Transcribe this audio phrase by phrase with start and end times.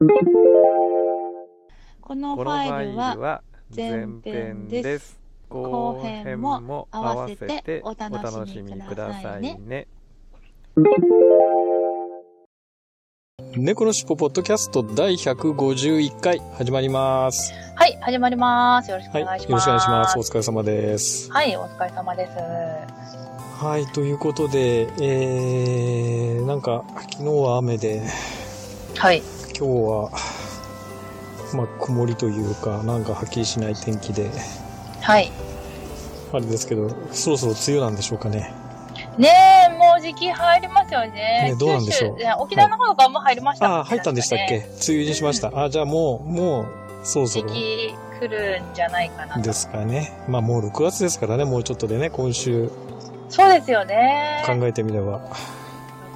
[0.00, 0.06] こ
[2.14, 3.42] のファイルは
[3.74, 5.18] 前前編編です。
[5.48, 9.88] 後後編編もも合合わせてておお楽楽ししみみくくださいねね。
[13.56, 17.52] 猫のしっぽポッドキャスト第151回始まります。
[17.74, 18.92] はい、始まります。
[18.92, 19.22] よろしくはい。
[19.22, 19.50] よお願いします。
[19.50, 20.18] ろしくお願いします。
[20.20, 21.32] お疲れ様です。
[21.32, 22.34] はい、お疲れ様です。
[23.64, 23.86] はい。
[23.92, 28.00] ということで、えー、なんか、昨日は雨で、
[28.96, 29.22] はい。
[29.58, 30.10] 今日は、
[31.52, 34.30] まあ、曇りというか、なんかはっきりしない天気で、
[35.00, 35.32] はい。
[36.32, 38.54] あれですけど、そろそろ梅雨なんでしょうかね。
[39.16, 39.32] ね
[39.68, 41.10] え、もう時期入りますよね。
[41.50, 44.58] ねどうなんでしょう沖縄の方とかも入りましたもんね、ああ、入ったんでしたっけ？
[44.58, 45.50] 梅雨にしました。
[45.52, 46.66] あじゃあもう、もう、
[47.02, 49.42] そろそ時ろ期来るんじゃないかなと。
[49.42, 50.12] ですかね。
[50.28, 52.70] まあもう6月ですからね、もうちょっとでね、今週
[53.28, 54.44] そうですよね。
[54.46, 55.20] 考えてみれば。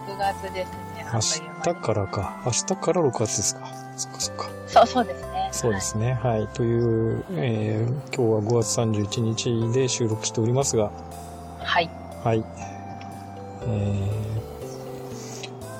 [0.06, 1.06] 6月ですね。
[1.12, 1.20] 明
[1.74, 2.42] 日からか。
[2.46, 3.66] 明日から6月ですか。
[3.96, 4.50] そっかそっか。
[4.66, 5.48] そう、そうですね。
[5.52, 6.14] そうですね。
[6.14, 6.48] はい。
[6.48, 9.20] という、えー今日は5月31
[9.68, 10.90] 日で収録しておりますが、
[11.58, 11.90] はい。
[12.24, 12.44] はい。
[13.66, 13.66] え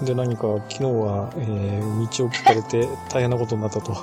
[0.01, 3.95] ーで、何か昨日は、えー道を聞かれて 大変なことになったと。
[3.95, 4.03] そ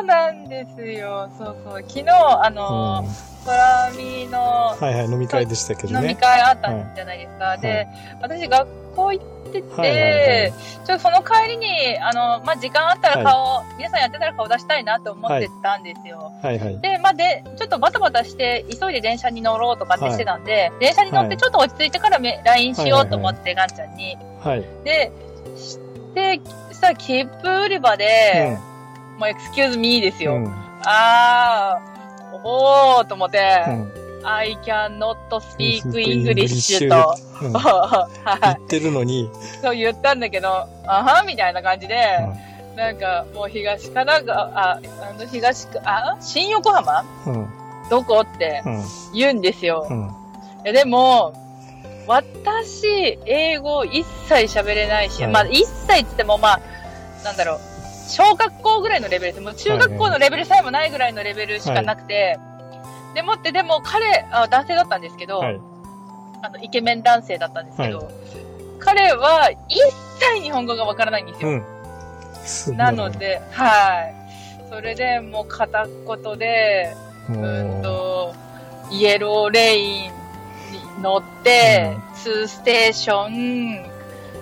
[0.00, 1.28] うなんですよ。
[1.38, 1.82] そうそう。
[1.82, 3.06] 昨日、あうん。
[3.46, 6.14] の、は空見のいはい、飲み会でしたけど飲みね。
[6.16, 7.44] 会あったんじゃないですか。
[7.44, 7.88] はいで、
[8.20, 10.52] 私学校行ってて、はいはいはい
[10.86, 16.32] ちょっとその帰りに、あの、まあ、時間あったら顔、皆さんやってたら顔出したいなと思ってたんですよ。
[16.40, 16.78] はいはい。
[16.78, 24.16] で、まあ、で、ちょっとバタバタして、急いで電車に乗ろうとかってしてたんで、電車に乗ってちょっと落ち着いてからめ LINE しようと思って、ガンちゃんに。
[24.44, 24.64] はい。
[24.84, 25.10] で、
[25.56, 25.80] し
[26.14, 26.40] て、
[26.70, 28.56] さ、切符売り場で、
[29.18, 30.36] もうエクスキューズミーですよ。
[30.36, 30.44] うん。
[30.44, 30.54] うん。
[30.84, 31.95] あー、
[32.44, 33.92] おーと思って、うん。
[34.24, 38.08] I can not speak うん English と、うん は
[38.42, 39.30] 言ってるのに、い。
[39.62, 40.48] そう言ったんだけど、
[40.86, 42.18] あはみたいな感じで、
[42.76, 47.04] なんかもう東神奈川、あ、あの東か、あ、新横浜？
[47.26, 47.48] うん。
[47.88, 48.84] どこってうん。
[49.14, 49.94] 言うんですよう。
[49.94, 50.10] ん。
[50.64, 51.32] えでも、
[52.08, 56.60] 私、英語一切喋れないし、はいまあ一切つってもまあ、
[57.24, 57.60] なんだろう、
[58.06, 59.44] 小学校ぐらいのレベルです。
[59.44, 62.38] もう中学校のレベルさえもないぐらいのレベルしかなくて、
[63.14, 65.60] でもって、でも彼、あ男性だったんですけど、はい。
[66.42, 68.08] あの、イケメン男性だったんですけど、
[68.78, 69.80] 彼は一
[70.18, 71.48] 切日本語がわからないんですよ。
[71.48, 72.76] うん。
[72.76, 74.14] なの、で、はい。
[74.70, 76.94] それでもう片言で、
[77.28, 78.34] もうんう、と、
[78.90, 80.10] イエローレインに
[81.02, 83.90] 乗って、2ステーション、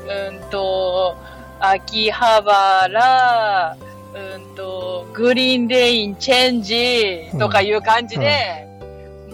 [0.07, 1.17] うんと、
[1.71, 3.77] 秋葉原、
[4.15, 8.69] うんと、 green line change とかいう感じで、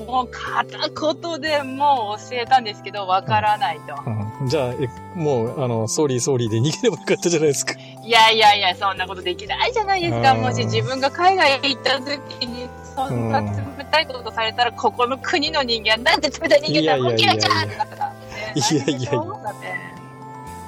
[0.07, 3.95] もう片言でもう教えたんですけど、わからないと。
[4.07, 7.75] うんじゃあ、えもう、あの、 sorry sorry で逃げればよかったじゃないですか。
[8.03, 10.33] いやいやいや、そんなことできないじゃないですか。
[10.33, 12.67] うんもし自分が海外へ行った時に、
[12.97, 18.11] そんな冷たいことされたら、ここの国の人間、なんて冷たい人間だもう嫌いじゃんってなったら。
[18.11, 18.17] ね
[18.55, 19.11] いやいやいや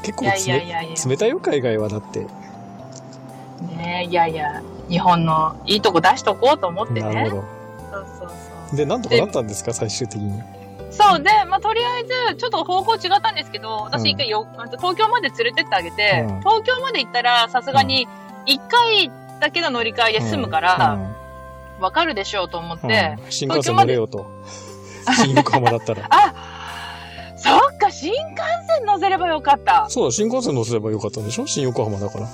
[0.02, 1.08] 結構いやいやい冷や。
[1.08, 2.26] 冷たいよ、海外はだって。
[3.76, 7.00] ねいやいや、日本のいいとこ出しとこうと思ってね。
[7.02, 7.44] なるほ
[7.90, 8.34] そうそうど。
[8.70, 8.76] そう。
[8.76, 10.42] で、なんとかなったんですか、最終的に？
[10.90, 14.46] そうで、まあ、とりあえず、ちょっと方向違ったんですけど、私一回よ、
[14.78, 18.06] 東京まで連れてってあげて、うん東京まで行ったら、さすがに、
[18.44, 19.10] 一回
[19.40, 20.98] だけの乗り換えで済むから、
[21.80, 24.26] わかるでしょうと思っうん、て、うん新幹線乗れよと。
[25.16, 26.06] 新横浜だったら。
[26.10, 26.34] あ、
[27.42, 28.40] そっか、新幹
[28.76, 29.86] 線乗せればよかった。
[29.88, 31.46] そう、新幹線乗せればよかったんでしょ？
[31.46, 32.26] 新横浜だから。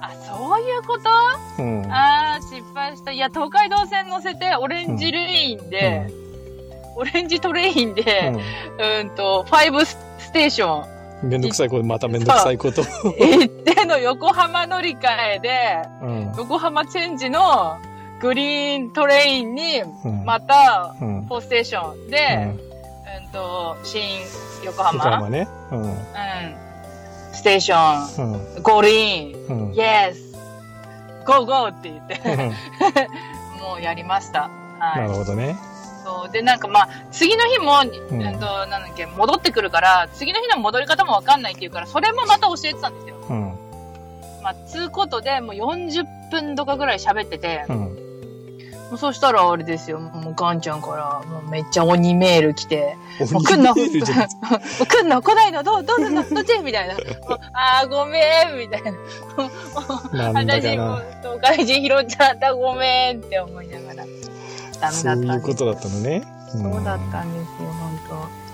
[0.00, 1.62] あ、そういうこと？
[1.62, 1.86] うん。
[1.92, 3.12] あー、失敗した。
[3.12, 6.06] いや、東海道線乗せて、オレンジレインで、
[6.96, 8.32] オレンジトレインで、
[9.00, 9.96] うん、と、ファイブス
[10.32, 10.84] テーション
[11.22, 11.30] うん。
[11.30, 12.82] めんどくさいこと、まためんどくさいこと。
[12.82, 16.32] 行っての横浜乗り換えで、うん。
[16.36, 17.78] 横浜チェンジの
[18.20, 20.24] グリーントレインに、うん。
[20.24, 21.26] また、うん。
[21.26, 22.60] フォーステーションうで、ん。
[23.16, 24.20] うん、と、新
[24.64, 25.48] 横横浜浜ね。
[25.70, 25.82] うん。
[25.82, 25.94] うん。
[27.32, 28.62] ステーション、うん。
[28.62, 29.72] ゴールイン、うん。
[29.72, 30.14] Yes!
[31.24, 31.68] Go go!
[31.68, 32.54] って言って、うん
[33.60, 34.50] もうやりました。
[34.78, 35.00] はい。
[35.02, 35.56] なるほどね。
[36.04, 36.32] そう。
[36.32, 43.16] で、なんかまあ、次の日も、んうん、と、なんだっけ、戻ってくるから、次の日の戻り方もわかんないっていうから、それもまた教えてたんですよ。
[43.28, 43.58] うん。
[44.42, 48.07] ままあ、つうことで、もう40分とかぐらい喋ってて、うん。
[48.96, 52.96] そしたらあれですよ、もうガンちゃんから、もうめっちゃ鬼メール来て、
[53.32, 56.58] もう来んの 来んの来ないのどう、どうすんのどっち？
[56.64, 56.94] みたいな。
[57.52, 58.82] あーごめんみたい
[60.12, 60.32] な。
[60.32, 60.94] なんだか私もな。
[60.96, 64.04] う、外人拾っちゃったごめんって思いながら。
[64.80, 66.22] ダメそうだったんですいうことだったのね。
[66.52, 68.47] そうだったんですよ、本当。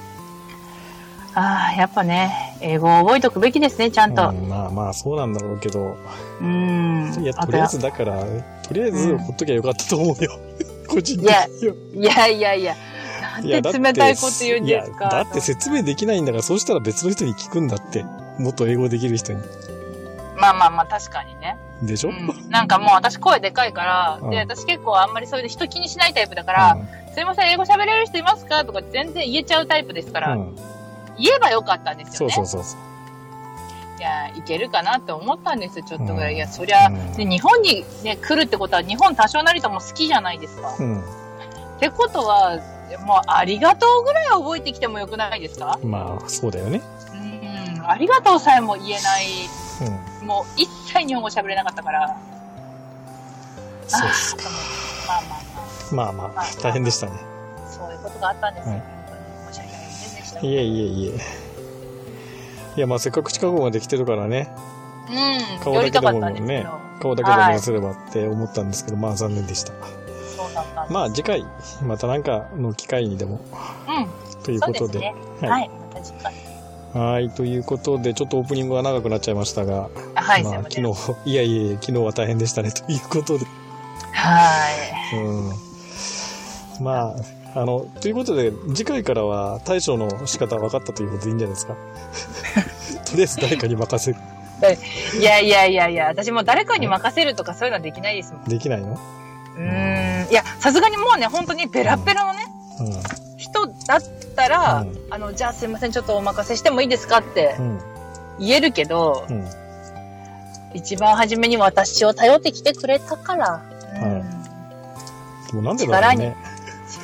[1.37, 4.29] ああ、やっぱね、英語を覚えとくべきですね、ちゃんと。
[4.29, 5.97] うんまあまあ、そうなんだろうけど。
[6.41, 7.13] うん。
[7.21, 8.25] いや、とりあえずだから、
[8.63, 10.39] とりあえずほっときゃよかったと思うよ。
[10.87, 11.49] 個人的には。
[11.95, 12.75] いやいやいや、
[13.43, 15.07] いやなんて冷たいこと言うんですか？
[15.07, 18.05] いや、だって説明できないんだから、そうしたら別の人に聞くんだって。
[18.39, 19.41] もっと英語できる人に。
[20.37, 21.57] まあまあまあ、確かにね。
[21.83, 22.51] でしょ、うん。
[22.51, 26.79] なんかもう私声でかいから、うんで、私結構あんまりそういうの人気にしないタイプだから、
[27.13, 28.65] すいません、英語喋れる人いますか？
[28.65, 30.57] とか全然言えちゃうタイプですから、うんうん
[31.19, 32.35] 言えばよかったんですよね。
[32.35, 32.81] そうそうそうそう。
[33.99, 36.35] いや、いけるかなって思ったんですよ、ちょっとぐらい。
[36.35, 40.75] いや、そりゃ、うんで日本にね、来るってことは、日本多少なりとも好きじゃないですか。
[40.79, 41.01] うん。
[41.01, 41.05] っ
[41.79, 42.59] てことは、
[43.07, 45.79] もう、ありがとうぐらいは覚えてきてもよくないですか？
[45.83, 46.81] まあ、そうだよね。
[47.13, 47.17] う
[47.81, 49.27] ん、ありがとうさえも言えない、
[50.21, 50.27] うん。
[50.27, 52.17] もう一切日本語喋れなかったから、
[53.87, 54.43] そうっすか。
[55.95, 57.13] まあまあままあまあ、大変でしたね。
[57.67, 58.73] あ、そういうことがあったんですよ。
[58.73, 58.83] はい
[60.43, 61.21] いえいえいえ。
[62.77, 64.51] いや、まあ、せっかく近くまで来てるからね。
[65.09, 69.73] うん、顔だけでもねど、、顔だけでも見せればって思ったんですけど、まあ残念でした。
[70.37, 70.93] そうだったんです。
[70.93, 71.47] まあ次回、
[71.83, 73.41] またなんかの機会にでも、
[73.89, 75.01] うん、ということで。
[75.01, 75.15] ね。
[75.41, 76.35] はいはい、また次回。
[76.95, 80.53] はい、ということで、ちょっとオープニングが長くなっちゃいましたが、あはい、まあ。
[80.63, 80.93] 昨日、
[81.25, 83.47] いやいや、昨日は大変でしたね、ということで。
[84.13, 84.71] は
[85.13, 85.17] い。
[85.17, 85.53] うん。
[86.81, 87.17] まあ、
[87.57, 91.75] あの、ということで、次回からは対処の仕方分かったということでいいんじゃないですか？
[93.07, 94.19] とりあえず誰かに任せる。
[95.21, 98.45] いやいやいやいや、私も誰かに任せるとかそういうのはできないですもん。
[98.45, 98.99] できないの？
[99.57, 100.31] うーん。
[100.31, 102.41] いや、さすがにもうね、本当にベラベラのね、
[102.81, 104.01] う人だっ
[104.35, 107.57] たら、うんあの、じゃあすいません、ちょっとお任せしてもいいですかって。
[108.41, 109.49] 言えるけど、うん。
[110.73, 113.63] 一番初めに私を頼ってきてくれたから、
[114.03, 114.25] うん
[115.47, 116.35] でもなんでだろうね。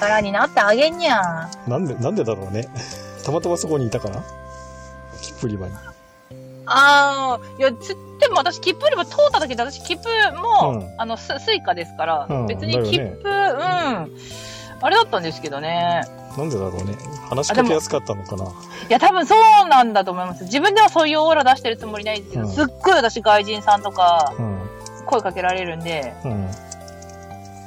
[0.07, 1.49] 力になってあげんにゃ。
[1.67, 2.69] なんで、なんでだろうね。
[3.25, 4.23] たまたまそこにいたから？
[5.21, 5.73] 切符売り場に。
[6.67, 10.03] ああ、いや、つっても私、切符売り場通っただけで、私、切符
[10.41, 14.17] も、うんあの、ススイカですから、うん別に切符、うん、
[14.81, 16.03] あれだったんですけどね。
[16.39, 16.95] なんでだろうね。
[17.29, 18.45] 話しかけやすかったのかな。
[18.45, 18.49] い
[18.89, 20.45] や、多分そうなんだと思います。
[20.45, 24.61] 自分ではそういうオーラ出してるつもりないですけど、うんすっごい私、外人さんとか、うん。
[25.07, 26.51] 声かけられるんで、うん。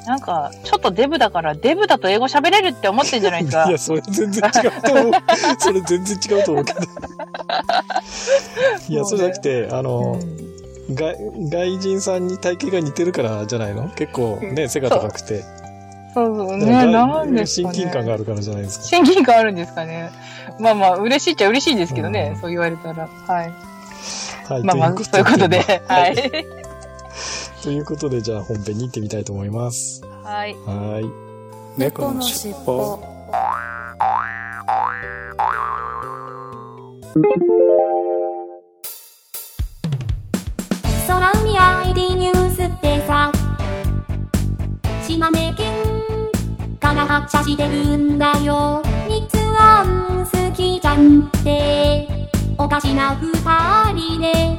[0.05, 3.71] なんか、ちょっとデブだから、デブだと英語喋れるって思ってんじゃないですかい。
[3.71, 5.11] や、それ全然違うと思う。
[5.59, 6.79] それ全然違うと思うけど。
[8.89, 10.19] いや、そうじゃなくて、あの、
[10.93, 11.15] 外
[11.49, 13.89] 外人さんに体型が似てるからじゃないの？
[13.95, 15.43] 結構ね、背が高くて。
[16.13, 17.73] そうそうだね、なんですか、ね。
[17.73, 18.85] 親近感があるからじゃないですか。
[18.85, 20.11] 親近感あるんですかね。
[20.59, 23.07] まあまあ、嬉しいっちゃ嬉しいんですけどね、うんそう言われたら。
[23.07, 23.53] はい。
[24.47, 26.62] はい、まあまあ、とそういうことで、は はいい。
[27.63, 30.03] ということで、じゃあ本編に行ってみたいと思います。
[30.03, 30.53] はい。
[30.65, 31.79] はい。
[31.79, 32.99] 猫のしっぽ
[41.07, 41.57] 空海
[41.87, 43.31] ID ニュースってさ
[45.07, 45.73] 島根県
[46.79, 49.25] から発車してるんだよ日
[49.57, 52.07] 安好きじゃんって
[52.57, 53.33] おかしな二
[53.93, 54.52] 人で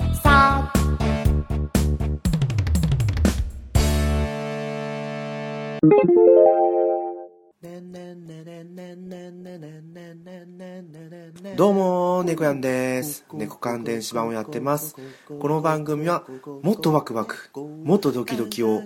[11.57, 13.27] どうも、猫やんです。
[13.35, 14.97] 猫缶電子版をやってます。
[15.39, 16.25] この番組は、
[16.63, 17.51] もっとワクワク、
[17.85, 18.83] もっとドキドキを、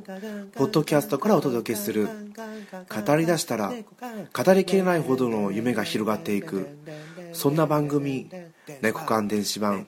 [0.54, 3.72] ポッドキャストからお届けする、語り出したら、
[4.32, 6.66] 語りきれないほどの夢が広がっていく、
[7.32, 8.28] そんな番組、
[8.82, 9.86] 猫缶電子版、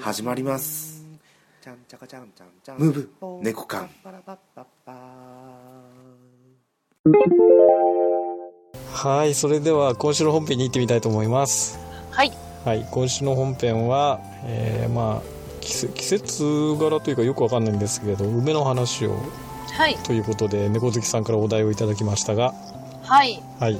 [0.00, 1.04] 始まります。
[2.78, 3.10] ムーブ、
[3.42, 3.90] 猫缶。
[8.92, 11.78] はい、それでは今週の本編に行ってみたいと思います。
[12.10, 12.32] はい。
[12.64, 16.42] はい、今週の本編は、えー、まあ季節季節
[16.80, 19.16] 柄というかよくわかんないんですけれど梅の話を
[19.72, 19.96] はい。
[19.98, 22.52] ということで猫好きさんからお題をいただきましたが
[23.04, 23.40] はい。
[23.60, 23.78] はい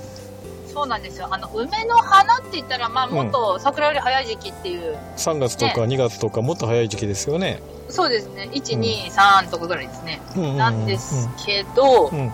[0.73, 1.28] そうなんですよ。
[1.30, 8.50] あの、梅の花って言ったら、まあ、もっと桜より早い時期っていう、3月とか2月とかもっと早い時期ですよね、そうですね。
[8.52, 10.21] 1、2、3とかぐらいですね。
[10.37, 12.30] うんうんうんなんですけど、うん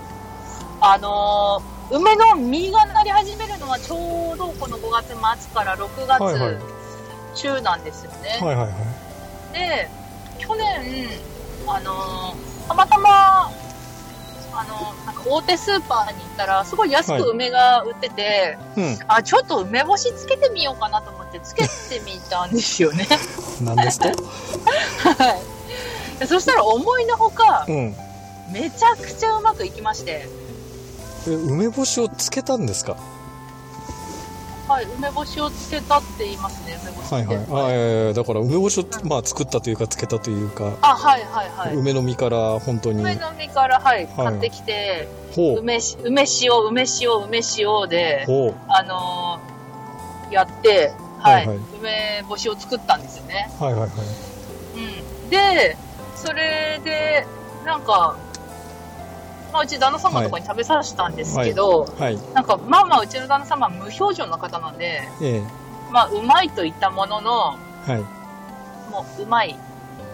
[0.82, 6.56] あのー梅の実がなり始めるのはちょうどこの5月末から6はいはい
[7.34, 8.38] 月中なんですよね。
[8.40, 9.90] はいはいはいで、
[10.38, 11.10] 去年、
[11.66, 18.98] あのーたまたま、あのーなんか大手スーパーに行ったら、すごい安く梅が売ってて、うん。
[19.08, 21.68] あ、ちょっと梅干しつけてみようかなと思って、つけて
[22.06, 23.06] みたんですよね。
[23.60, 24.08] なんですと？
[24.08, 24.12] は
[26.16, 26.18] い。
[26.20, 27.94] でそしたら思いのほかう、ん。
[28.50, 30.26] めちゃくちゃうまくいきまして、
[31.28, 32.96] え梅干しをつけたんですか？
[34.68, 37.14] はい、梅干しをつけたって言いますね、梅干しって。
[37.14, 37.36] はいはい。
[37.36, 41.76] あえーだから梅干しを、まあ、作ったというか、つけたというか、あ、はいはいはい。
[41.76, 48.26] 梅の実から本当に、梅の実から、はい、はい買ってきて、ほう、梅し、梅塩、梅塩、梅塩で、
[48.68, 53.50] あのーやって、はい、はいはい梅干しを作ったんですよね。
[53.60, 53.90] はいはいはい。
[53.90, 55.28] うん。
[55.30, 55.76] で、
[56.16, 57.26] それで、
[57.66, 58.16] なんか、
[59.52, 62.18] まあ、うち旦那様とかに食べさせたんですけど、はい。
[62.34, 65.42] なんか、まあまあ、うちの旦那様は無表情の方なんで、え
[65.90, 68.00] まあ、うまいと言ったものの、えはい。
[68.90, 69.54] もう、うまい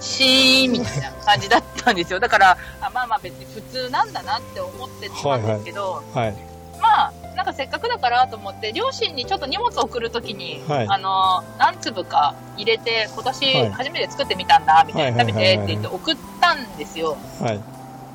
[0.01, 2.21] しー、みたいな感じだったんですよ。
[2.21, 6.35] だから、あまあまあ別に普通なんだなって思ってたんですけど、はい。
[6.81, 17.17] まあ、なんかせっかくだからと思って、両親にちょっと荷物を送るときに、はいあの、何粒か入れて、今はい年初めて作ってみたんだ、みたいな、はい食べてって言って送ったんですよ。
[17.41, 17.61] はい。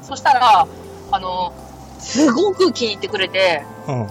[0.01, 0.67] そしたら、
[1.11, 1.53] あの、
[1.99, 4.07] すごく気に入ってくれて、うん。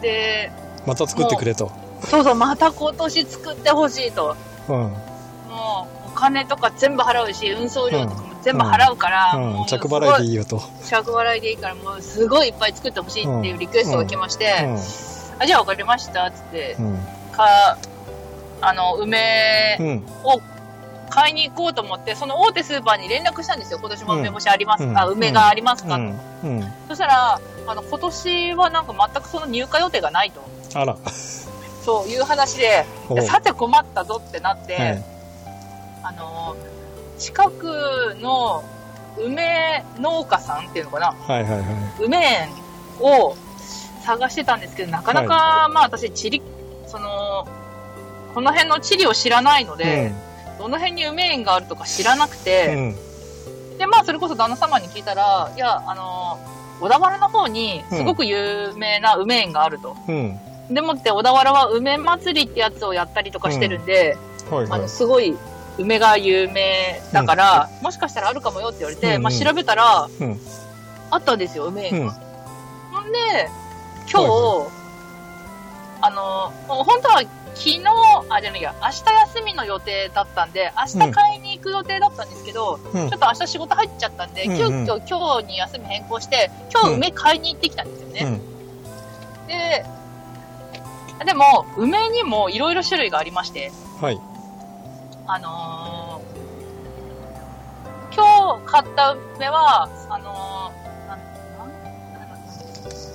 [0.00, 0.52] で、
[0.86, 1.70] また作ってくれと。
[2.08, 4.36] そうそう、また今年作ってほしいと。
[4.68, 4.74] うん。
[4.74, 4.88] も
[6.06, 9.32] う、お金とか全部払うし、運送料とかも全部払うから、
[9.66, 10.60] 着払いでいいよと。
[10.84, 14.68] 着払いでいいから、もうすごいいっぱい作ってほしいっていうリクエストが来まして、
[15.38, 16.98] あ、じゃあ分かりました、つってう、ん。
[17.32, 17.78] か、
[18.60, 20.04] あの、梅うん。
[20.24, 20.40] を
[21.12, 23.78] 買いに行こうと思って、その大手スーパーに連絡したんですよ。
[23.78, 26.18] 今年も梅干しありますか、うんあ、梅がありますか、うん。
[26.42, 26.72] うん。
[26.88, 30.42] そしたら、あの、今年はなんか全くその入荷予定がないと。
[30.74, 30.96] あら。
[31.84, 32.86] そういう話で、
[33.26, 35.04] さて困ったぞってなって、はい。
[36.04, 36.56] あの、
[37.18, 38.64] 近くの
[39.18, 42.04] 梅農家さんっていうのかなはいはいはい。
[42.04, 42.48] 梅園
[43.00, 43.36] を
[44.02, 46.42] 探してたんですけど、なかなか、まあ私、地理、
[46.86, 47.46] その、
[48.34, 50.14] この辺の地理を知らないので、
[50.58, 52.96] どの辺に梅園があるとか知らなくうて、ん。
[53.78, 56.38] で、まあそれこそ旦那様に聞いたら、いや、あの、
[56.80, 59.96] 小田原の方にすごく有名な梅園があると。
[60.08, 60.40] うん。
[60.70, 64.16] でもって小田原は梅祭りってやつをやったりとかしてるんで、
[64.50, 64.88] はいはいあの、。
[64.88, 65.36] すごい
[65.78, 70.40] 梅が有名だから、もしかしたらあるかもよって言われて、うんうんまあ調べたら、うん。
[71.10, 72.06] あったんですよ、梅園うん。
[72.06, 72.14] が。
[72.92, 73.18] ほんで、
[74.10, 74.70] 今日、は
[76.00, 77.22] あの、もう本当は
[77.54, 77.82] 昨日、
[78.28, 79.04] あ、じゃないや、明日
[79.34, 88.20] 休みの予定だったんで、明日買いに行く予定だったんですけど、うんちょっと明日仕事入っちゃったんで、うんうん急遽今日に休み変更して、今日梅買いに行ってきたんですよね。
[88.24, 89.46] うん。
[89.46, 89.84] で、
[91.24, 94.20] でも、梅にもいろいろ種類がありまして、はい。
[95.26, 96.32] あのー
[98.14, 101.18] 今日買った梅は、あのーなん
[101.58, 101.64] な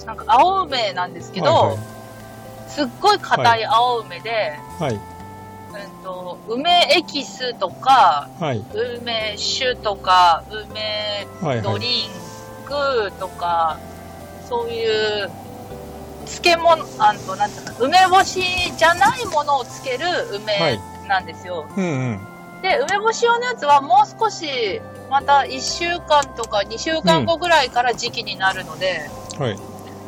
[0.03, 1.97] んなんか青梅なんですけど、はい
[2.68, 4.94] すっごい硬い青梅で、はい。
[4.94, 8.64] うんと、梅エキスとか、はい。
[8.74, 11.56] 梅酒とか、梅はい。
[11.56, 11.62] はい。
[11.62, 12.10] ドリン
[12.66, 13.78] クとか、
[14.48, 15.30] そういう、
[16.26, 18.42] 漬物、あの、なんていうの、梅干し
[18.78, 21.66] じゃないものをつける梅なんですよ。
[21.76, 22.20] うんうん。
[22.62, 29.10] で、梅干し用のやつはもう少し、また1週間とか2週間後ぐらいから時期になるので、
[29.40, 29.56] はい。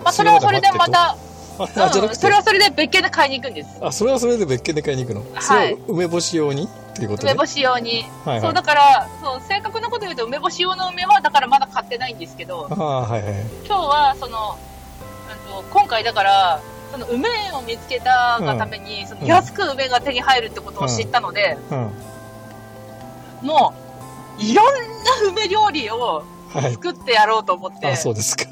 [0.04, 1.16] まあそれはそれでまた、
[1.60, 3.70] あ、あじゃなうん、くてそれはそれで別件で買いに行くんです。
[3.82, 5.24] あ、それはそれで別件で買いに行くの？
[5.36, 7.34] はい梅干し用にっていうことね。
[7.34, 8.06] 梅干し用に。
[8.25, 8.42] はいはい。
[8.42, 13.34] そう、だから、そう、正確なこと言うと梅干し用の梅は、だからまだ買ってないんですけど、ああ、はいはい。
[13.66, 14.58] 今日は、その、
[15.58, 16.62] うんと今回だから、
[16.92, 21.92] その梅園を見つけたがために、そのうん安く梅が手に入るってことを知ったので、うん。
[23.48, 23.74] も
[24.39, 24.72] う、いろんな
[25.30, 26.72] 梅料理をはい。
[26.74, 28.46] 作ってやろうと思って、あ、そうですか。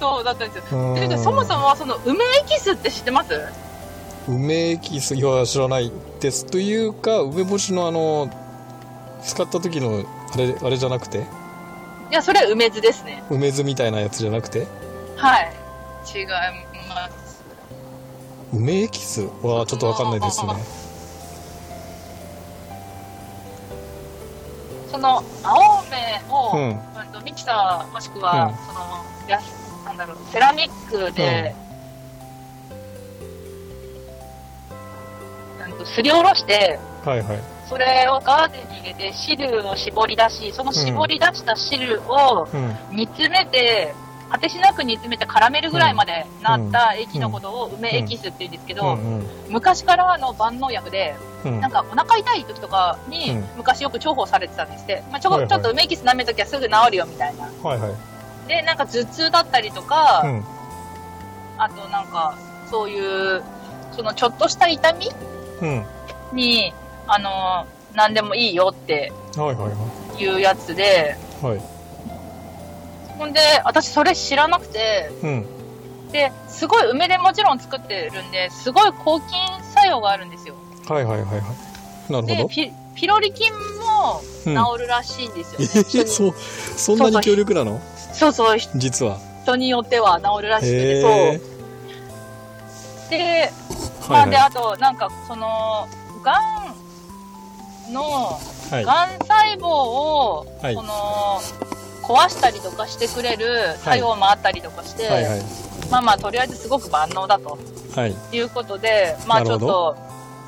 [0.00, 1.18] そうだったんですよ。
[1.18, 3.38] そもそもその梅エキスって知ってます？
[4.26, 6.46] 梅エキス、いや、知らないです。
[6.46, 8.30] というか、梅干しのあの、
[9.22, 11.18] 使った時の、あれ、あれじゃなくて？
[11.18, 11.22] い
[12.12, 13.22] や、それ梅酢ですね。
[13.30, 14.66] 梅酢みたいなやつじゃなくて？
[15.16, 15.52] はい。
[16.14, 16.26] 違い
[16.88, 17.42] ます。
[18.54, 20.54] 梅エキスはちょっとわかんないですね。
[24.90, 27.24] その、青梅を、うん。
[27.24, 29.04] ミキサーもしくは、うんその
[30.00, 31.54] だろうセラミックで、
[35.64, 37.42] うんとすりおろしてはいはい。
[37.68, 42.96] それをガーゼに入れて汁を絞り出しその絞り出した汁をうん。
[42.96, 43.94] 煮詰めて
[44.30, 51.60] 果てしなく煮詰めてカラメルぐらいまでなった液のことを梅エキスって言うんですけど、うん昔からの万能薬で、うん。
[51.60, 57.44] なんかお腹痛い時とかにうん昔よく重宝されてたんですって、まあ、ちょちょっと梅エキス舐めときはすぐ治るよみたいな。
[57.44, 57.92] はいはい。
[58.48, 60.44] で、なんか頭痛だったりとか、うん。
[61.58, 62.36] あとなんか
[62.70, 63.42] そういう、
[63.96, 65.10] そのちょっとした痛み
[65.62, 65.84] うん。
[66.32, 66.72] に、
[67.06, 69.70] あの、何でもいいよってはいはいは
[70.18, 71.44] いうやつで、い。
[71.44, 71.60] はい。
[73.18, 75.46] ほんで、私それ知らなくて、うん。
[76.12, 79.28] で、すごい梅でもちろん作ってるんで、すごい抗菌
[79.74, 80.54] 作用があるんですよ。
[80.88, 81.38] はいはいはいは
[82.08, 82.12] い。
[82.12, 82.48] なるで、ほど。
[82.48, 86.34] ピピロリ菌もうん治るらしいんですよ、えねー、そう、
[86.76, 87.80] そんなに強力なの？
[88.12, 89.18] そうそう、実は。
[89.42, 91.40] 人によっては治るらしくて、へそうえ。。
[93.10, 93.52] で、
[94.08, 95.88] まあ、で、はいはあと、なんか、その、
[96.22, 96.38] が
[97.88, 98.38] んの、
[98.70, 98.74] い。
[98.74, 98.84] はい。
[98.84, 101.40] がん細胞を、はいその、
[102.02, 105.42] 壊したりとかしてくれる作用もあったりとかして、はいはい。
[105.90, 107.58] まあまあ、とりあえずすごく万能だと
[107.94, 108.16] はい。
[108.32, 109.96] いうことで、まあちょっと、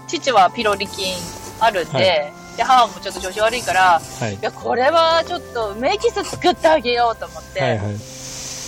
[0.08, 1.14] 父はピロリ菌
[1.60, 4.38] あるんで、はいで、母もちょっと調子悪いから、はいい。
[4.40, 7.86] や、これはちょっと梅エキス作ってあげようと思って、はいはい。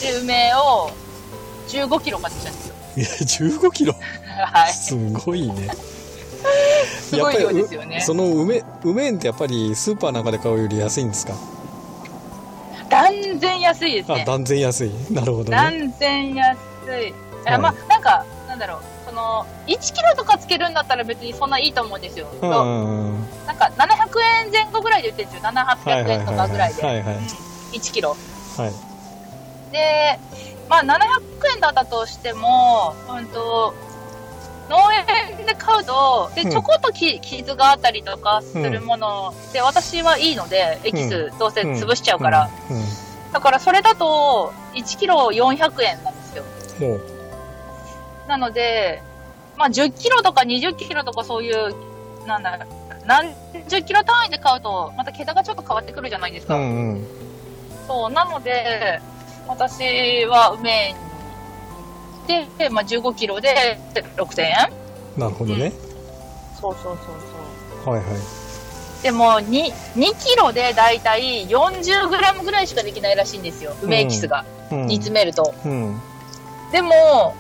[0.01, 0.91] で、梅を
[1.69, 2.75] 15キロ買ってきたんですよ。
[2.97, 3.07] いや、
[3.59, 3.95] 15キロ？
[4.53, 4.73] はい。
[4.73, 5.69] すごいね。
[7.01, 11.33] すごい量ですよねその梅、梅園ってやっぱりスーパーなんかで買うより安いんですか？
[12.91, 14.25] 断然安いですあ、ね。
[14.27, 14.91] 断然安い。
[15.11, 15.57] なるほどね。
[15.57, 17.15] 断然安い。
[17.47, 18.94] あはいまあ、なんか、なんだろう、そ
[19.25, 22.27] の、1キロとかつけるんだったら別にそんないいと思うんですよ。
[22.43, 23.27] うんうんうん。
[23.47, 25.51] なんか、700円前後ぐらいで売ってるんですよ。
[25.51, 26.83] 7、はい800はい円とかぐらいで。
[26.83, 27.17] はいはい。
[27.73, 28.17] 1キロ。
[28.57, 29.73] はい。
[29.73, 30.19] で、
[30.69, 30.95] まあ、700
[31.55, 33.75] 円だったとしても、うんと、
[34.71, 42.51] 農園で買うと、で、うんちょこっとき傷があったりとかするもので、私はいいので、エキスどうせ潰しちゃうから。
[42.71, 42.77] うん。
[42.77, 42.83] うん
[43.35, 46.45] だからそれだと、1キロ400円なんですよ。
[48.29, 49.03] なので、
[49.57, 51.75] まあ、10キロとか20キロとかそういう、
[52.27, 52.67] なんだ、
[53.07, 53.35] 何
[53.69, 56.57] 十キロ単位で買うと、また桁がちょっと変わってくるじゃないですか。
[56.57, 57.07] うんうん。
[57.87, 59.01] そう、なので、
[59.47, 61.05] 私は梅に
[62.59, 63.79] で、まあ、15キロで
[64.17, 64.55] 6000円
[65.17, 65.73] なるほどね。
[66.61, 67.07] そうそうそう
[67.85, 67.95] そう。
[67.95, 68.17] はいはい。
[69.03, 73.75] でも2、2キロでだいたい40グラムぐらいしかできないらしいんですよ。
[73.83, 74.45] 梅エキスが。
[74.73, 74.87] うん。
[74.87, 75.55] 煮詰めると。
[75.65, 76.01] うん。
[76.73, 77.35] でも、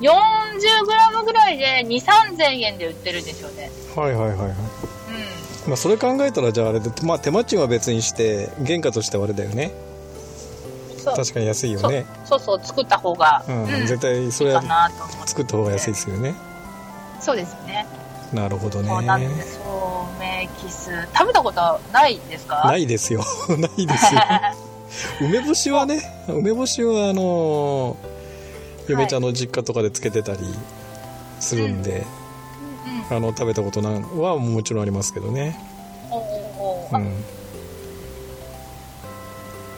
[0.00, 3.70] 40グラムぐらいで2、3000円で売ってるんですよね。
[3.96, 4.48] はいはいはいはい。
[4.48, 4.54] うん。
[5.68, 9.72] まあ、それ考えたら、じゃああれで、まあ、手間賃は別にして、原価としてはあれだよね。
[11.04, 12.04] 確かに安いよね。
[12.24, 13.64] そうそう、作った方が、うん。
[13.64, 15.28] うん絶対、それはなと思って。
[15.28, 16.34] 作った方が安いですよね。
[17.20, 17.86] そうですね。
[18.32, 18.88] なるほどね。
[18.90, 19.54] そうなんです。
[19.54, 19.60] そ
[20.12, 20.90] う、梅キス。
[21.16, 22.62] 食べたことないですか？
[22.66, 23.24] ないですよ。
[23.58, 24.20] ないですよ。
[25.20, 28.17] 梅干しはね、梅干しはあのー
[28.88, 30.38] 嫁ちゃんの実家とかでつけてたり
[31.40, 32.06] するんで、
[33.10, 33.16] うん。
[33.16, 35.58] あの、食べたことなんはもちろんありますけどね。
[36.10, 37.24] おうん。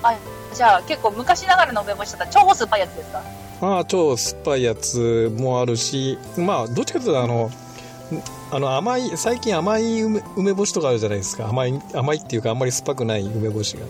[0.02, 0.16] あ、
[0.54, 3.22] じゃあ結構昔ながらの梅干しだったら超酸っぱいやつですか？
[3.60, 7.50] まあ、超酸っぱいやつもあるし、まあ、どっちかというと、あの、
[8.50, 11.48] あの甘い、最近甘い梅梅干しとかあるじゃないですか。
[11.48, 13.84] 甘い、甘いっていうかあんまり酸っぱくない梅干しが。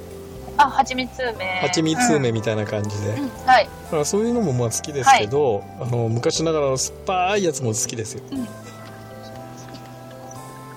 [0.67, 1.61] あ、蜂蜜梅。
[1.63, 3.11] 蜂蜜梅みたいな感じで。
[3.11, 3.23] うん。
[3.25, 3.65] うんはい。
[3.85, 8.23] だからそういうのもまあ好きですけど、あの、昔ながらの酸っぱいやつも好きですよ。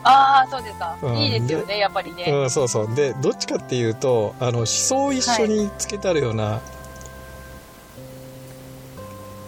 [0.04, 0.98] ああ、そうですか。
[1.02, 2.26] うんいいですよね、やっぱりね。
[2.26, 2.96] うん、そうそう。
[2.96, 6.62] で、どっちかっていうと、あの、しそを一緒につけてあるような、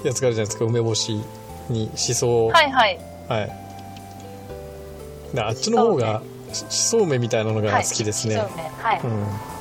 [0.04, 1.22] やつがあるじゃないですか、梅干し
[1.70, 2.50] にしそを。
[2.50, 3.00] はいはい。
[3.28, 3.52] はい。
[5.34, 6.22] であっちの方が、
[6.54, 7.84] ししそ梅みたいなのがはい。
[7.84, 8.36] 好きですね。
[8.36, 8.72] そうね。
[8.82, 9.02] はい。
[9.04, 9.55] うん。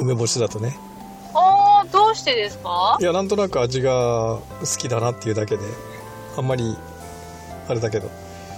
[0.00, 0.76] 梅干しだとね。
[1.34, 2.96] おー、どうしてですか？
[3.00, 5.62] いや、なんとなく味が好きだなっていうだけで、
[6.36, 6.76] あんまり、
[7.68, 8.10] あれだけど。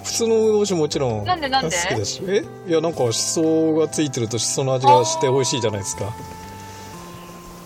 [0.03, 1.75] 普通の梅干しもちろん、なんでなんで？
[1.75, 2.23] 好きだし。
[2.27, 2.43] え？
[2.67, 6.13] いや、なんかしそがついてるとしその味がして美味しいじゃないですか。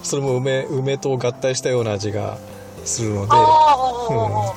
[0.02, 2.38] それも梅、梅と合体したような味が
[2.84, 3.32] するので。
[3.32, 4.56] あーおーおーおーおー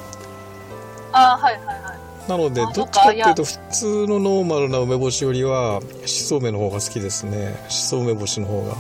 [1.12, 1.96] あー、はいはいはい。
[2.28, 8.74] なのであどっちかっていうとそ普通のノーマルな梅干しよりはしそ梅の方が好きですねしそ梅干しの方が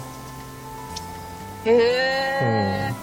[1.70, 2.94] へえ、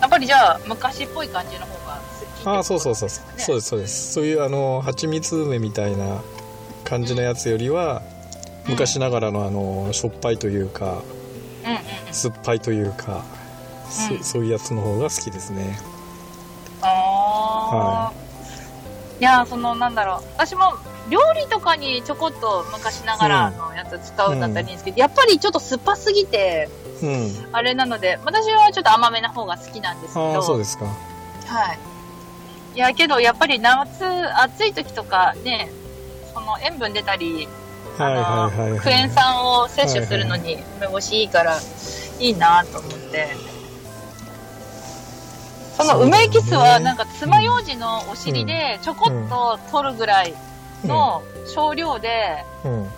[0.00, 3.24] やっぱりじゃあ、昔っぽい感じの方が好きああそうそうそうそう。
[3.38, 4.12] そうですそうです。
[4.12, 6.20] そういうあの蜂蜜梅みたいな
[6.84, 8.02] 感じのやつよりは
[8.66, 11.02] 昔ながらのあのしょっぱいというか
[11.64, 12.12] うんうんうん。
[12.12, 13.24] 酸っぱいというか、
[13.88, 14.24] そうん。
[14.24, 15.78] そういうやつの方が好きですね。
[16.82, 18.12] ああ、
[19.20, 20.22] い、やーそのなんだろう。
[20.36, 20.74] 私も
[21.08, 26.68] 料理とかにちょこっと昔ながらのやつ使うんだったらいいんですけど、やっぱりちょっと酸っぱすぎて
[27.02, 27.48] うん。
[27.52, 30.42] あれなので、私はちょっと甘めな方が好きなんですけど。
[30.42, 30.86] そうですか。
[30.86, 31.78] はい。
[32.74, 34.04] いや、けどやっぱり夏、
[34.40, 35.70] 暑い時とかね、
[36.32, 37.48] その塩分出たり、
[38.82, 41.28] クエン酸を摂取するのに梅干しいい。
[41.28, 41.60] から、
[42.18, 43.52] いいなと思って。
[45.76, 50.34] その梅エキスはなんか爪楊枝のお尻でちょこっと取るぐらい
[50.84, 52.88] の少量でうん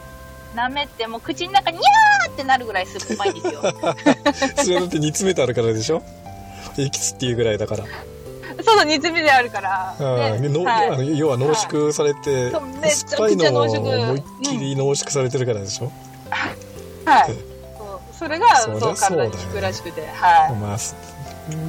[0.54, 3.60] 舐めてもう口の中にニャーってなるぐらい酸っぱいんですよ。
[4.62, 6.02] それだって煮詰めてあるからでしょ？
[6.78, 7.84] エキスっていうぐらいだから。
[8.64, 9.94] そうそう、煮詰めであるから。
[9.98, 10.88] うんでのはい。
[10.90, 14.02] あの要は濃縮されて、そうめちゃくちゃ酸っぱいのを濃縮。
[14.02, 15.90] 思いっきり濃縮されてるからでしょ、
[17.04, 17.26] はい。
[17.26, 20.52] そうそれが、そう、体に効くらしくて、はい。
[20.54, 20.94] まあす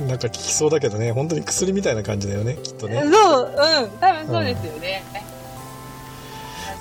[0.08, 1.12] なんか効きそうだけどね。
[1.12, 3.02] 本当に薬みたいな感じだよねきっとね。
[3.02, 5.04] そう、うん、多分そうですよね。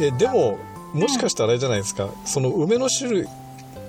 [0.01, 0.59] えでも
[0.95, 3.29] もしかしたらあれじゃないですか、その梅の種類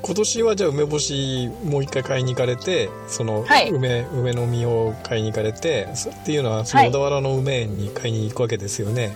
[0.02, 3.70] 今年はじゃあ梅干しもう一回買いに行かれてそのはい。
[3.70, 6.92] 梅,、梅の実を買いに行かれてそっていうのはそのはい。
[6.92, 9.16] 小田原の梅園に買いに行くわけですよね、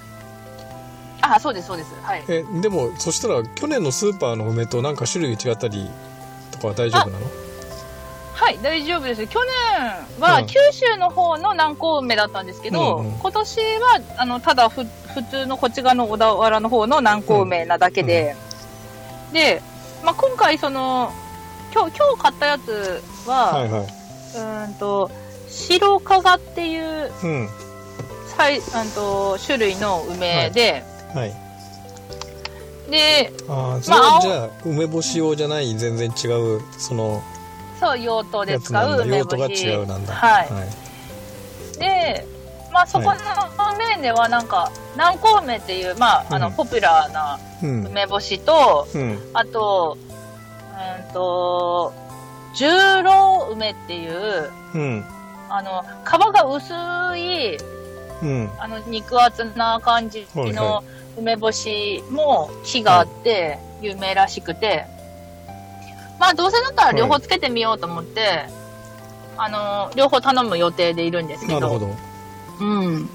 [1.21, 1.93] あ、そうです、そうです。
[2.01, 2.23] はい。
[2.27, 5.89] えでもそしたら去年のスーパーの梅となんか種類違ったり
[6.51, 7.25] とかは大丈夫なの？
[8.33, 9.27] はい、大丈夫です。
[9.27, 9.39] 去
[9.77, 10.47] 年はうん。
[10.47, 13.19] 九州の方の南高梅だったんですけど、うんうん。
[13.19, 18.35] 今年は、あの、ただふ、普通のこっち側の小田原の方の南高梅なだけで、
[19.33, 19.61] で、
[20.03, 21.11] まあ、今回その、
[21.73, 23.81] 今日、今日買ったやつは、はいはい。
[23.81, 25.11] うーんと、
[25.47, 27.49] 白加賀っていう、うん。
[28.27, 31.33] さい、うんと、種類の梅で、はい。
[32.89, 37.21] で、ああそれはまあじゃあ梅干し用じゃない全然違うその
[37.79, 39.65] そう、用途で使う梅用途が干し。
[39.65, 40.13] 違うなんだ。
[40.13, 41.79] はい。
[41.79, 42.27] で、
[42.79, 47.85] まあそこの面ではなんか、南高梅っていう、まあ、あの、うんポピュラーなうん。
[47.87, 49.19] 梅干しと、うん。
[49.33, 49.97] あと、
[51.07, 51.93] うんと、
[52.55, 52.67] 十
[53.03, 55.05] 郎梅っていう、うん。
[55.49, 56.73] あの、皮が薄
[57.17, 57.57] い、
[58.21, 58.49] うん。
[58.57, 60.85] あの、肉厚な感じの
[61.17, 64.85] 梅干しも木があって、有名らしくて、
[66.17, 68.45] まあどうせだったら両方つけてみようと思って、
[69.35, 72.08] あの、両方頼む予定でいるんですけど。
[72.59, 73.09] うん。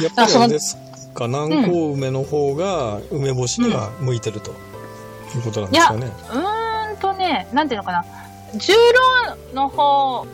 [0.00, 0.76] やっぱりあれです
[1.14, 8.04] か南高梅の方が梅干しには向いてるということなんですかね、うーんとね、なんていうのかな。
[8.56, 10.26] 十郎の方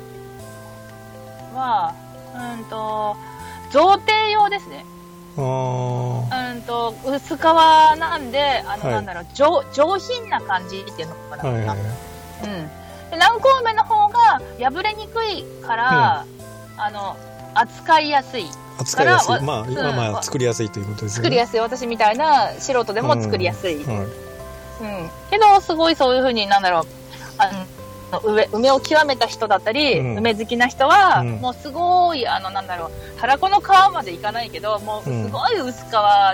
[1.54, 1.94] は、
[2.34, 3.16] うんと、
[3.72, 4.84] 贈呈用ですね。
[5.36, 11.44] あうんと、薄皮なんで、あの、はいなんだろう、上、上品な感じっていうのかな。
[11.44, 12.68] あはいはいはいうん。
[13.10, 16.26] で南高梅の方が破れにくいから、
[16.76, 17.16] あの、
[17.54, 18.46] 扱いやすい。
[18.78, 21.24] 扱いやすからわいまあうん今まあ作りやすいということですよね。
[21.24, 21.60] 作りやすい。
[21.60, 23.84] 私みたいな素人でも作りやすい。
[23.84, 23.96] はい。
[23.96, 25.10] うん。
[25.30, 26.84] けど、すごいそういうふうになんだろう、
[27.38, 27.50] あ
[28.12, 30.16] の、梅、梅を極めた人だったり、うん。
[30.18, 31.30] 梅好きな人は、うん。
[31.40, 35.90] もうすごい、あの、なんだろう、たらこの皮までいかないけど、もうすうんごい薄皮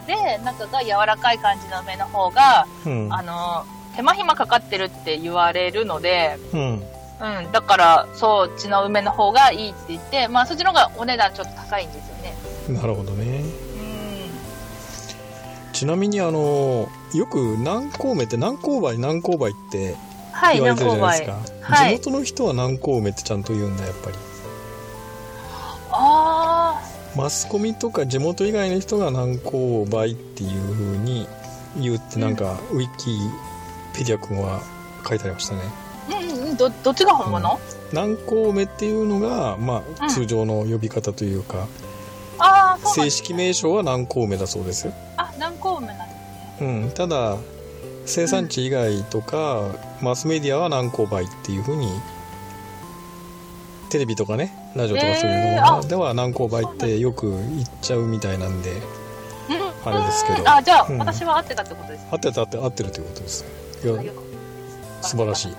[0.06, 3.12] で、中が柔らかい感じの梅の方が、うん。
[3.12, 3.64] あの、
[3.96, 6.82] 手間暇かかってるって言われるので、うん
[7.18, 12.34] うん、だから、そっちの梅の方がいいって言って、まあ、そっちの方がお値段ちょっと高いんですよね。
[12.80, 13.40] なるほどね。
[13.40, 13.42] う
[15.68, 15.72] ん。
[15.72, 19.94] ちなみにあのよく南高梅って南高梅南高梅って
[20.32, 21.98] はい、言われてるじゃない南ですか、はい。
[21.98, 24.16] 地元の人は南高梅ってちゃんと言うんだやっぱり。
[25.90, 26.82] あ
[27.16, 31.26] マスコミとか地元以外の人が南高梅っていう風に
[31.80, 33.18] 言うってなんか、ウィキ
[33.96, 34.60] ペディア君は
[35.08, 35.62] 書いてありましたね
[36.54, 37.58] ど、どっちが本物、
[37.92, 40.08] 南高梅っていうのが、まあ、うん。
[40.08, 41.66] 通常の呼び方というか、
[42.38, 46.82] ああ、そうなん正式名称は南高梅だそうですよ、あ、南高梅なんですね。
[46.82, 47.36] うん、ただ
[48.06, 49.62] 生産地以外とか、
[50.00, 51.88] マスメディアは南高梅っていう風に
[53.88, 59.92] テレビとかねラジオとかそういうのでは南高梅ってよく言っちゃうみたいなんでうん。
[59.92, 60.40] あれですけど。
[60.40, 60.48] うん。
[60.48, 60.98] あ、じゃあ、うん。
[60.98, 62.08] 私は合ってたってことですね。
[62.10, 63.44] 合ってた合って合ってるということです。
[63.84, 63.94] いや
[65.02, 65.56] 素晴らしい。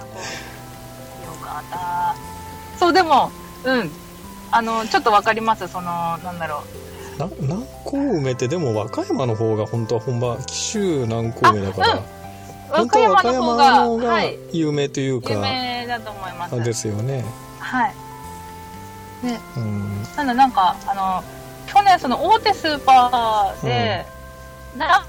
[2.80, 3.32] そう、でも、
[3.64, 3.92] うん。
[4.52, 5.68] あの、ちょっとわかります。
[5.68, 6.88] その、なんだろう。
[7.18, 12.04] な南高梅ってでも和歌山の方が本当は本場紀州南高梅だから、あ
[12.70, 16.56] 本当は和歌山の方がはい、有名というか、有名だと思います。
[16.56, 17.26] あですよね
[17.60, 17.96] はい。
[19.24, 21.24] ね、うんなのでなんか、あの、
[21.66, 24.06] 去年その大手スーパーで、
[24.78, 25.04] な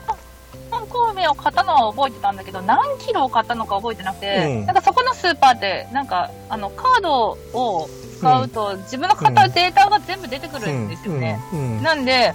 [0.78, 4.66] 南高梅を買ったのは覚えてたんだけど、何キロを買ったのか覚えてなくて、うん。
[4.66, 7.88] なんかそこのスーパーって、なんか、あの、カードを
[8.18, 11.40] 使うと、自分の買ったデータが全部出てくるんですよね。
[11.82, 12.34] なんで、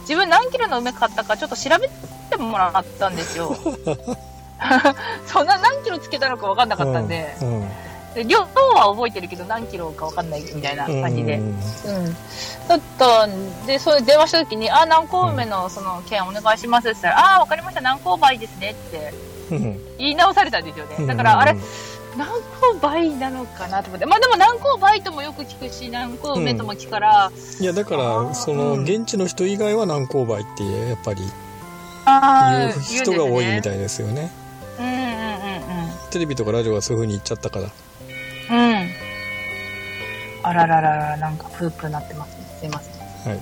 [0.00, 1.88] 自分何キロの梅買ったかちょっと調べ
[2.30, 3.56] てもらったんですよ。
[5.26, 7.36] そんな何キロつけたのか分かんなかったんで。
[7.40, 7.48] うん。
[7.48, 7.68] うん。
[7.68, 7.68] で
[8.24, 8.46] 量は
[8.94, 11.38] 覚えてるけど何キロかわかんないみたいな感じで。
[11.38, 11.56] うんうん。
[12.68, 19.14] だったんで、それ電話した時に、あ、南高梅のその件お願いしますって言ったら、あ、わかりました、南高梅ですねって
[19.50, 21.06] うん言い直されたんですよね。
[21.06, 21.56] だかうんら、あれ、
[22.14, 22.30] 南
[22.80, 24.06] 高梅なのかなと思って。
[24.06, 31.22] まあでも南高梅ともよく聞くし、南高梅とも聞くから、いやだからそのうん現地の人以外は南高梅ってやっぱり
[32.06, 33.76] あ言う人が多いみたい。
[33.76, 34.30] いですよね
[34.78, 37.68] うんうんうんテレビとかラジオがそういう風に言っちゃったからうん。
[37.68, 37.85] うん。
[40.48, 42.44] あらららら、なんかプープーなってますね。
[42.60, 42.90] すいませ
[43.30, 43.32] ん。
[43.32, 43.40] はい。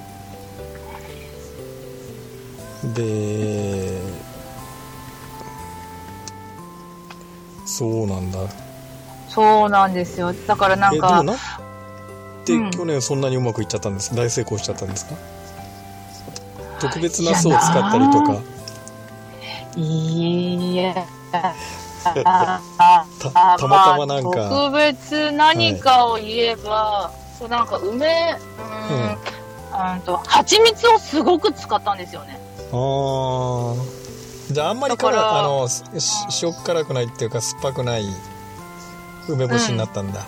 [2.94, 4.00] で
[7.66, 8.38] そうなんだ。
[9.28, 10.32] そうなんですよ。
[10.46, 11.32] だからなんか、えでもな？
[11.34, 11.36] ん
[12.44, 12.70] でうん。
[12.70, 14.14] 去年そんなにうまくいっちゃったんです？
[14.14, 15.14] 大成功しちゃったんですか？
[16.80, 18.40] 特別な巣を使ったりとか？
[19.76, 20.76] い。
[20.76, 20.94] や、
[21.32, 21.54] た
[22.78, 24.46] あたまたまなんか。
[24.46, 28.36] あ特別何かを言えば、そうなんか梅、
[28.90, 32.40] うん、うんうんと、蜂蜜をすごく使ったんですよね。
[32.72, 34.04] あー。
[34.52, 35.82] じゃああんまりからだからあのし
[36.28, 38.04] しょっ辛くないっていうか酸っぱくない
[39.26, 40.20] 梅干しになったんだ、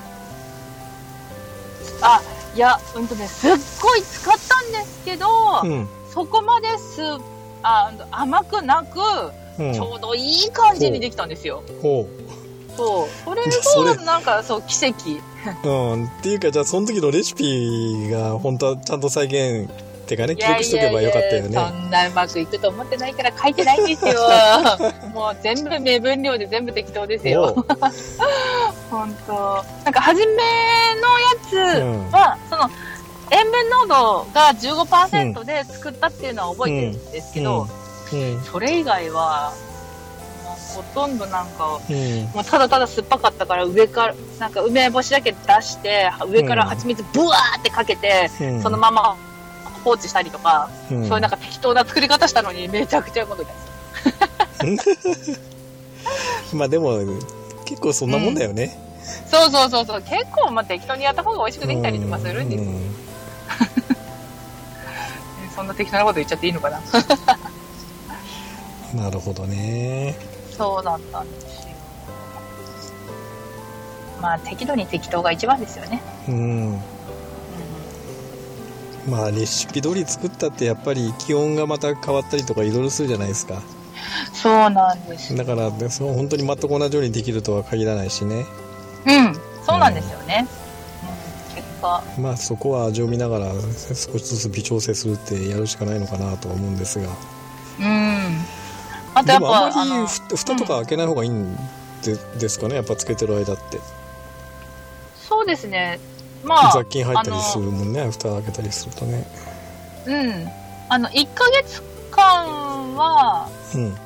[2.01, 2.21] あ、
[2.55, 3.51] いや、うんとね、すっ
[3.83, 5.29] ごい使ったんですけど、
[5.63, 5.89] うん。
[6.13, 7.03] そこまです
[7.63, 8.99] あ甘くなく、
[9.59, 9.75] うん。
[9.75, 11.63] ちょうどいい感じにできたんですよ。
[11.83, 12.46] ほそう。
[12.77, 13.95] それじゃあそれ。
[13.97, 15.21] も、なんか、そう、奇跡。
[15.65, 19.71] う、うん、っていうかじゃあその時のレシピが本当はちゃんと再現
[20.07, 24.15] っていうかね記録しとけばよかったよいやいやいやそねんなうまくいくと思ってないから書いてないんですよ。
[25.13, 27.55] もう全部目分量で全部適当ですおよ。
[27.57, 27.67] う。
[28.89, 29.65] 本当。
[29.85, 32.11] なんか初めのやつうん。
[32.13, 32.71] は、その、
[33.33, 37.67] 塩分濃度が15%で作ったっていうのは覚えてるんですけど、
[38.13, 38.43] うん。
[38.45, 39.53] それ以外は、
[40.77, 49.17] ほとんどなんか、うんもうただただ酸っぱかったから上から、なんか梅干しだけ出して、上から蜂蜜ブワーってかけて、うんそのまま
[49.85, 53.49] 放置したりとか、うんそういうなんか適当な作り方したのにめちゃくちゃうまくいっ
[54.59, 55.37] たんですよ。
[56.59, 57.01] まあでも
[57.65, 58.79] 結構そんなもんだよね、
[59.31, 60.03] そうそうそうそう。
[60.03, 62.71] 結構まあ適当にやった方が美味しくできたりとかするんですよ。
[62.71, 62.95] うん
[65.57, 66.81] そんな適当なこと言っちゃっていいのかな。
[68.95, 70.15] なるほどね
[70.57, 71.75] そうだったんですよ。
[74.21, 76.03] まあ適度に適当が一番ですよね。
[76.29, 76.81] うん
[79.09, 83.63] まあレシピ通り作ったってやっぱり気温がまた変わったりとかいろいろするじゃないですか
[84.33, 85.37] そうなんです。
[85.37, 88.47] だからねそう本当に全く同じようにできるとは限らないしね
[89.07, 89.35] うん。
[89.65, 90.47] そうなんですよね。
[91.51, 92.03] うん、結果。
[92.19, 93.53] まあそこは味を見ながら
[93.95, 97.07] 少しずつ微調整するってやるしかないのかなとは思うんですが
[97.79, 98.47] うん。
[99.17, 101.57] あとでやっぱ、もあんまり蓋とか開けない方がいいん
[102.03, 103.81] でですかねやっぱつけてる間って
[105.29, 105.99] そうですね。
[106.45, 109.27] まあ、雑菌入ったりするもんね蓋開けたりするとね
[110.07, 110.49] うん。
[110.89, 113.97] あの、1ヶ月間は、うん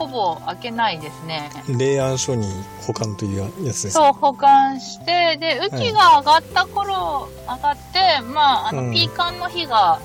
[0.00, 1.50] ほぼ開けないですね。
[1.68, 2.46] 冷暗所に
[2.86, 10.00] 保管というやつですそう、保管して、で、雨季が上がった頃、上がって、まあ、あの、うんピーカンの日が、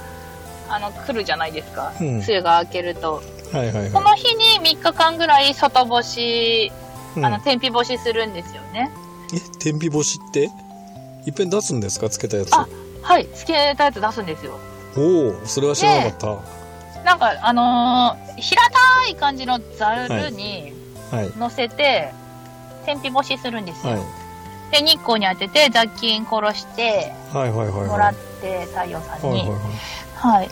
[0.68, 1.94] あの、来るじゃないですか。
[2.02, 3.24] うん梅雨が明けると。
[3.52, 6.72] はいはいはこの日に3日間ぐらい外干し、い、
[7.18, 8.92] うんあの、天日干しするんですよね。
[9.34, 10.50] え天日干しって？
[11.26, 12.10] いっぺん出すんですか？
[12.10, 12.68] つけたやつあ
[13.02, 14.58] はい、つけたやつ出すんですよ。
[14.98, 20.74] おおそれは知らなかっなんか、あのー平たい感じのざるに
[21.12, 22.12] たはい乗せて、
[22.86, 23.94] 天日干しするんですよ。
[23.94, 24.02] はい
[24.72, 29.42] で、日光に当てて雑菌殺して、はいはいはいはいもらって、太陽さんに。
[29.42, 29.60] はいはいはい
[30.16, 30.50] はい。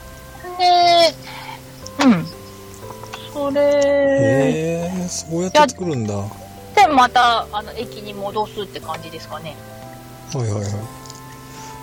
[0.60, 2.26] で、うん。
[3.34, 6.30] それへえそうやって作るんだは
[6.76, 9.56] で、また、あの、駅に戻すって感じですかね。
[10.34, 10.64] いはいはい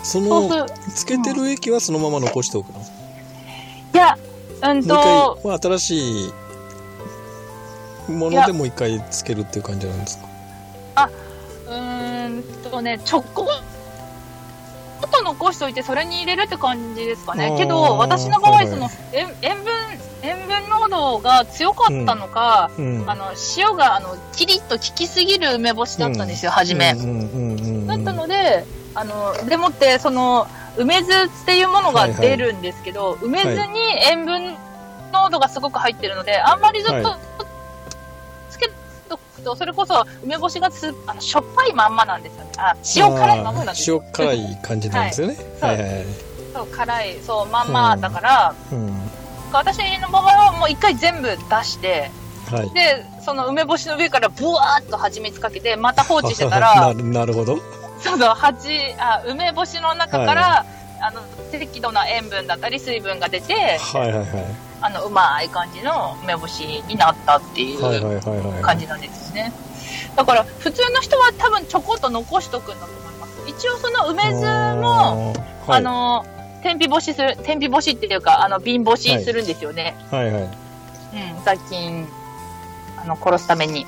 [0.03, 0.67] その。
[0.95, 2.79] つけてる液はそのまま残しておくの？
[2.79, 2.85] も
[3.95, 4.17] いや、
[4.63, 4.95] うんう一と、
[5.43, 6.27] 回まあ新し
[8.09, 10.29] いものでもう一回つけるっていう感じなんですか？
[11.69, 13.47] うーんとね、ちょこ
[15.07, 17.35] っと残しておいて、それに入れるって感じですか。
[17.35, 19.73] ねけど、私の場合、その、塩塩分、
[20.23, 26.95] 塩分濃度が強かったのか、うんあの、塩が、あの、キリッと効きすぎる梅干しだったんですよ、初め。
[26.95, 33.81] だったので、あの、でもって、その、梅酢っていうものが出るんですけど、梅酢に
[34.11, 34.57] 塩分
[35.13, 37.19] 濃度がすごく入ってるので、あんまりずっと、は
[38.51, 38.71] つけ
[39.09, 42.51] とくと、それこそ梅干しがすあのしょっぱいまんまなんですよね。
[42.59, 44.03] あ、塩辛いまんまなんですよ。
[44.07, 45.37] 塩辛い感じなんですよね。
[45.61, 45.77] はい。
[45.77, 45.83] はい。
[45.83, 46.07] はいはい
[46.53, 49.11] そう、辛い、そう、まんまだから、うん
[49.53, 52.11] 私の場合はもう一回全部出して、
[52.51, 52.71] はい。
[52.71, 57.59] で、その梅干しの上からブワーっと蜂蜜かけて、また放置してたなら、 なるほど。
[58.01, 60.65] そうそう、蜂、あ、梅干しの中から、
[61.01, 64.27] あの、適度な塩分だったり水分が出て、はいはいはい。
[64.83, 68.63] あの、うまい感じの梅干しになったっていはいはいうはいはい。
[68.63, 69.53] 感じなんですよね。
[70.17, 73.33] だから、普通の人は多分ちょこっと残しとくんだと思います。
[73.47, 74.41] 一応その梅酢
[74.77, 75.33] も、
[75.67, 76.25] あーあの、
[76.63, 79.97] 天日干しする、天日干しっていうか、あの、瓶干しするんですよね。
[80.11, 80.31] はい。
[80.31, 80.43] はいはい。
[80.43, 80.51] うん、
[81.45, 82.07] 雑菌、
[83.03, 83.87] あの、殺すために。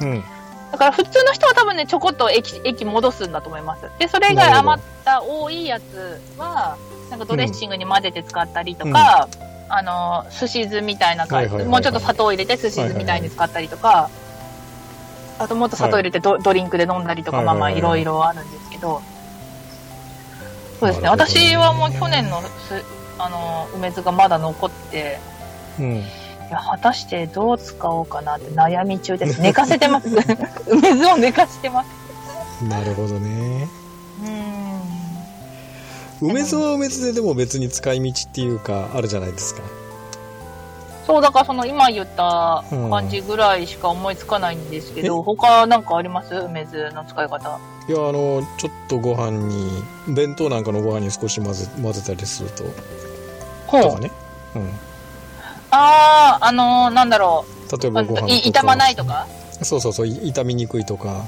[0.00, 0.24] うん。
[0.72, 3.88] だから普通の人は多分ね、ちょこっと液、液戻すんだと思います。
[3.98, 6.76] で、それ以外余った多いやつは、
[7.10, 9.28] なんかドレッシングに混ぜて使ったりとか、
[9.68, 11.70] あの、寿司酢みたいな感じ、はいはいはいはい。
[11.70, 14.10] もうちょっと砂糖を入れて寿司酢みたいに使ったりとか、
[15.38, 17.60] あともっと砂糖入れてド,、ドリンクで飲んだりとか、はいはいはい。
[17.60, 19.02] まあまあいろいろあるんですけど、
[20.80, 21.08] そうですね。
[21.08, 22.82] 私はもう去年のす、
[23.18, 25.18] あの、梅酢がまだ残って、
[25.78, 26.02] うんい
[26.50, 29.40] や、果たしてどう使おうかなって悩み中です。
[29.40, 30.08] 寝かせてます。
[30.68, 32.64] 梅酢を寝かしてます。
[32.64, 33.68] なるほどね
[34.22, 34.30] うー
[36.26, 36.30] ん。
[36.30, 39.62] 梅酢は梅酢ででも別に使い道っていうかあるじゃないですか
[41.06, 46.34] そう、だからその今言った感じぐらいしか思いつかないんですけど、うん他なんかあります？
[46.34, 47.58] 梅酢の使い方。
[47.86, 52.64] いやあのちょっとご飯に弁当なんかのご飯に少し混ぜ混ぜたりすると
[53.66, 54.10] ほとかね、
[54.54, 54.70] うん、
[55.70, 57.78] あー、あのー、なんだろう。
[57.78, 59.26] 例えばご飯とかい傷まないとか？
[59.62, 61.26] そうそうそうい傷みにくいとか。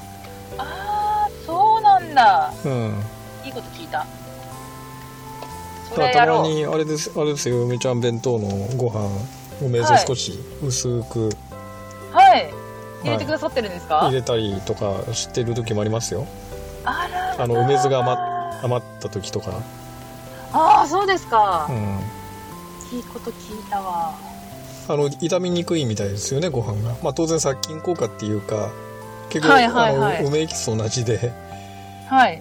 [0.56, 2.54] あー、そうなんだ。
[2.64, 3.04] うん。
[3.44, 4.06] いいこと聞いた。
[5.94, 6.48] たま。
[6.48, 9.10] にあれですあれですよ梅ちゃん弁当のご飯
[9.60, 10.06] 梅酢はい。
[10.06, 11.30] 少し薄く。
[12.12, 12.50] はい。
[13.02, 16.26] 入れてくださってるんですか、入れたりとかしてる時もありますよ
[16.86, 18.18] あの梅酢が余
[18.64, 19.60] 余った時とか
[20.52, 21.72] ああ、そうですかう。
[21.72, 21.76] ん
[22.96, 24.14] いいこと聞いたわ。
[24.88, 28.70] あの傷みにくいみたいですよねご飯がまあ当然殺菌効果っていうか
[29.28, 31.32] 結構、はいはいはいあの梅エキスと同じで
[32.08, 32.40] はい。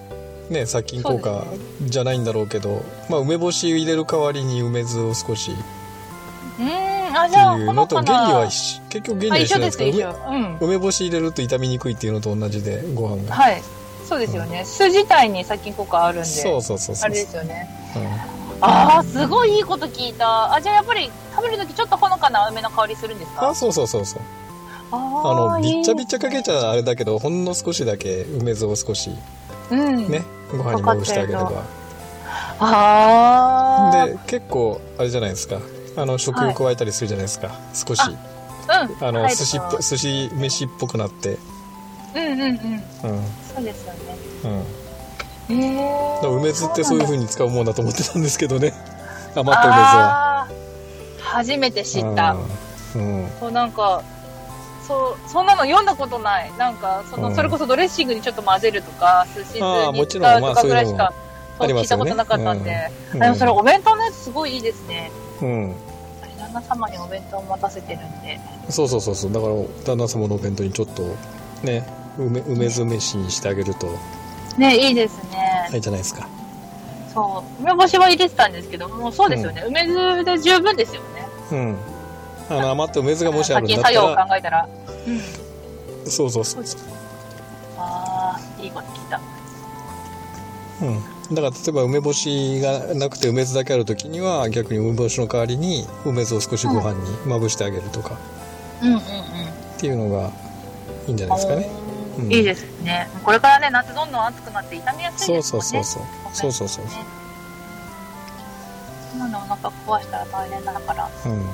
[0.51, 1.43] ね殺菌効果
[1.81, 5.51] じゃないんだろうけどまあ梅干し入れる代わりに梅酢を少し
[6.59, 10.15] うーん、あ、ってじゃあ、いうのと原理は一緒結局原あ理は一緒なんですけど緒。
[10.29, 10.57] うん。
[10.61, 13.61] 梅干し入れると傷みにくいっていうのと同じでご飯が、はい。
[14.07, 14.63] そうですよね。
[14.65, 16.25] 酢自体に殺菌効果あるんで。
[16.25, 17.67] そうそうそうそうあれですよね。
[17.95, 20.53] うんああ、すごいいいこと聞いた。
[20.53, 23.49] あ、じゃあやっぱり食べるときちょっとほのかな梅の香りするんですか？
[23.49, 24.21] あそうそうそうそう
[24.91, 29.11] ああのびっちゃびっちゃかけちゃゃあれだけどほんの少しだけ梅酢を少し
[29.71, 30.07] うん。
[30.09, 31.63] ね、ご飯にまぶしてあげれば
[32.59, 34.05] ああ。
[34.07, 35.57] で結構あれじゃないですか
[35.97, 39.07] あの食欲加えたりするじゃないですか、少しあうん。
[39.07, 41.37] あの寿司っぽ寿司飯っぽくなって
[42.15, 42.49] うんうんうん。
[42.49, 42.51] う
[43.19, 43.99] んそうですよね。
[44.43, 44.65] うん。
[45.47, 48.73] ええだから梅酢ってそういう風に使うもんだと思ってたんですけどね。
[49.35, 50.47] 余った梅酢は。
[51.21, 52.35] 初めて知った。
[52.95, 53.31] うん。
[53.39, 54.01] そうなんか、
[54.87, 56.51] そう、そんなの読んだことない。
[56.57, 57.35] なんか、その、うん。
[57.35, 61.13] それこそドレッシングにちょっと混ぜるとか、寿司酢に使うとかぐらいしか、
[61.57, 62.91] あそう聞いたことなかったんで。
[63.13, 63.23] うん。
[63.23, 65.11] あでもそれお弁当のやつすごいいいですね。
[65.41, 65.75] うん。
[66.37, 68.39] 旦那様にお弁当を持たせてるんで。
[68.69, 69.31] そうそうそうそう。
[69.33, 69.53] だから
[69.85, 71.03] 旦那様のお弁当にちょっと
[71.63, 71.85] ね
[72.17, 73.87] 梅梅酢飯にしてあげると
[74.57, 75.69] ね、いいですね。
[75.73, 76.27] いいじゃないですか
[77.13, 77.61] そう。
[77.61, 79.63] 梅干しは入れてたんですけども、そうですよね。
[79.67, 81.27] 梅酢で十分ですよね。
[81.51, 81.77] うん
[82.47, 84.69] あの余った梅酢がもしあるんだった殺菌作用をら考えたら。
[85.07, 85.11] う
[86.07, 86.09] ん。
[86.09, 86.63] そうそうそう
[87.77, 89.19] ああ、いいこと聞いた。
[90.81, 90.85] う
[91.31, 98.17] ん、だから例えば梅干しがなくて梅酢だけある時には逆に梅干しの代わりに梅酢を少しご飯にまぶしてあげるとか
[98.81, 98.99] うんうんうん。
[98.99, 99.01] っ
[99.79, 100.31] ていうのが
[101.07, 101.69] いいんじゃないですかね、
[102.17, 103.09] うんいいですね。
[103.23, 105.63] これからね、夏どんどん暑くなって傷みやすいそうですもんね。
[105.63, 106.91] そうそうそうそうそうそうね
[109.11, 111.47] そんなのお腹壊したら大変だから、うんよ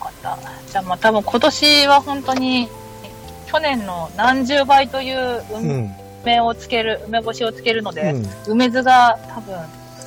[0.00, 0.38] かった。
[0.70, 2.68] じゃあまあ多分今年は本当に、
[3.46, 9.56] 去年の何十倍といううん梅をつける、梅干しをつけるので、うん梅酢が多分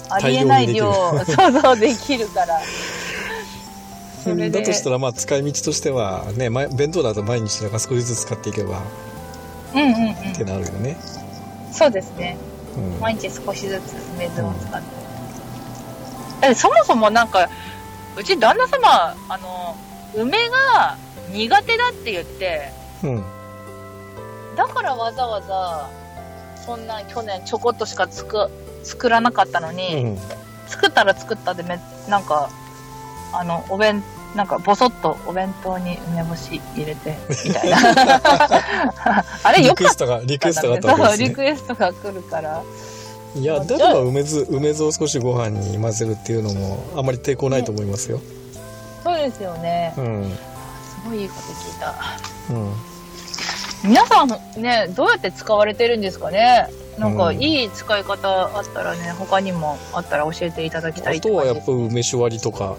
[0.09, 2.59] ありえない量大想像できるから。
[4.25, 8.81] それでだとしたらまあ使い道としてはねま弁当だと毎日だから少しずつ使っていけば
[9.75, 10.13] うんうんうん。
[10.13, 10.97] ってなるよね、
[11.71, 12.38] そうですね。
[12.77, 12.99] うん。
[12.99, 14.88] 毎日少しずつ梅酢を使って。
[16.41, 17.49] だってそもそもなんか、
[18.17, 19.76] うち旦那様、あの、
[20.15, 20.97] 梅が
[21.32, 22.71] 苦手だって言って、
[23.03, 23.23] うん。
[24.55, 25.89] だからわざわざ、
[26.65, 28.49] そんな去年ちょこっとしかつく
[28.84, 30.17] 作らなかったのに、うん。
[30.67, 32.49] 作ったら作ったでめ、なんか、
[33.34, 34.03] あの、お弁、
[34.36, 37.77] なんか、ぼそっとお弁当に梅干し入れて、みたいな。
[39.43, 41.27] あれリよかっクエストがリクたエストがあったわけですね。
[41.29, 42.61] リクエストが来るから。
[43.38, 48.21] いやだから梅酢梅酢を少しご飯に混ぜるっていうのもあまり抵抗ないと思いますよ、
[49.03, 49.93] そうですよね。
[49.97, 50.31] うん、
[51.03, 51.93] すごいいいこと聞いた。
[52.53, 53.89] うん。
[53.89, 54.29] 皆さん
[54.61, 56.69] ね、どうやって使われてるんですかね？
[56.97, 57.43] なんか、うん。
[57.43, 62.77] いい使い方あったらね、他にもあったら教えていただきたいあとはやっぱぱ梅酒割りとか、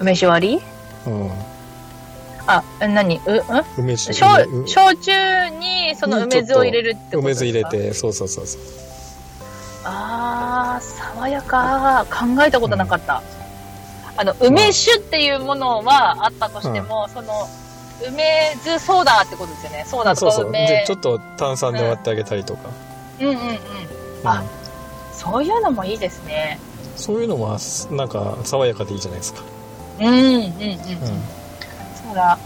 [0.00, 0.60] 梅酒割り？
[1.06, 1.30] うん、
[2.46, 3.18] あ、何？
[3.18, 3.84] う、うん？
[3.84, 4.18] 梅酒。
[4.18, 5.12] 焼梅焼酎
[5.50, 7.68] にその梅酢を入れるってこと梅酢ですか？
[7.70, 8.60] 入れてそうそうそうそう。
[9.84, 10.84] あー、
[11.14, 12.06] 爽やか。
[12.10, 13.22] 考えたことなかった。
[14.16, 17.48] あの、梅酒っていうものはあったとしても、その、
[18.06, 19.84] 梅酢ソーダってことですよね。
[19.86, 20.44] ソーダとそうそう。
[20.44, 20.66] か梅。
[20.66, 22.68] でちょっと炭酸で割ってあげたりとか、
[23.20, 23.26] うん。
[23.28, 23.58] うんうん。
[24.24, 24.48] あうん。
[25.14, 26.58] そういうのもいいですね。
[26.96, 27.58] そういうのは
[27.90, 29.40] なんか爽やかでいいじゃないですか、
[30.00, 30.42] うんうんうんうん。
[30.42, 30.50] うん
[32.04, 32.38] そうだ。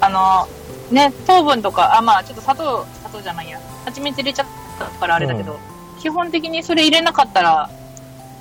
[0.00, 0.48] あの、
[0.90, 3.60] ね、糖分とか、あ、まあちょっと砂糖、砂糖じゃないや。
[3.84, 4.46] 蜂蜜入れちゃっ
[4.78, 5.58] たからあれだけど、
[6.00, 7.70] 基本的にそれ入れなかったら、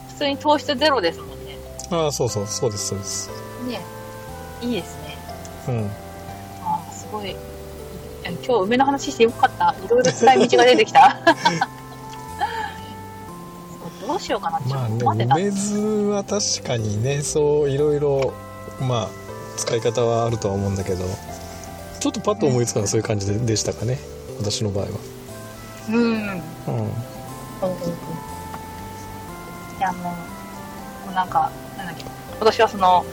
[0.10, 1.58] 普通に糖質ゼロですもんね。
[1.92, 3.30] ああそうそうそうですそうです
[3.68, 3.82] ね。
[4.62, 5.18] いいですね。
[5.68, 5.92] うん
[6.64, 7.36] あーすごい。
[8.46, 9.76] 今日梅の話してよかった。
[9.84, 11.20] いろいろ使い道が出てきた。
[14.10, 15.36] どうしようかなってちょまあねっと待ってた。
[15.36, 18.34] 梅酢は確かにねそういろいろ
[18.82, 19.10] まあ
[19.58, 21.06] 使い方はあるとは思うんだけど
[22.00, 24.00] ちょっとパッと思いつくのはそういう感じででしたかね
[24.40, 24.92] 私の場合は
[25.90, 25.96] うん。
[25.96, 26.86] うんうんうん。
[26.86, 26.92] うん
[29.80, 30.14] いやも
[31.10, 33.06] う、なんか、なんだっけ、今年はその、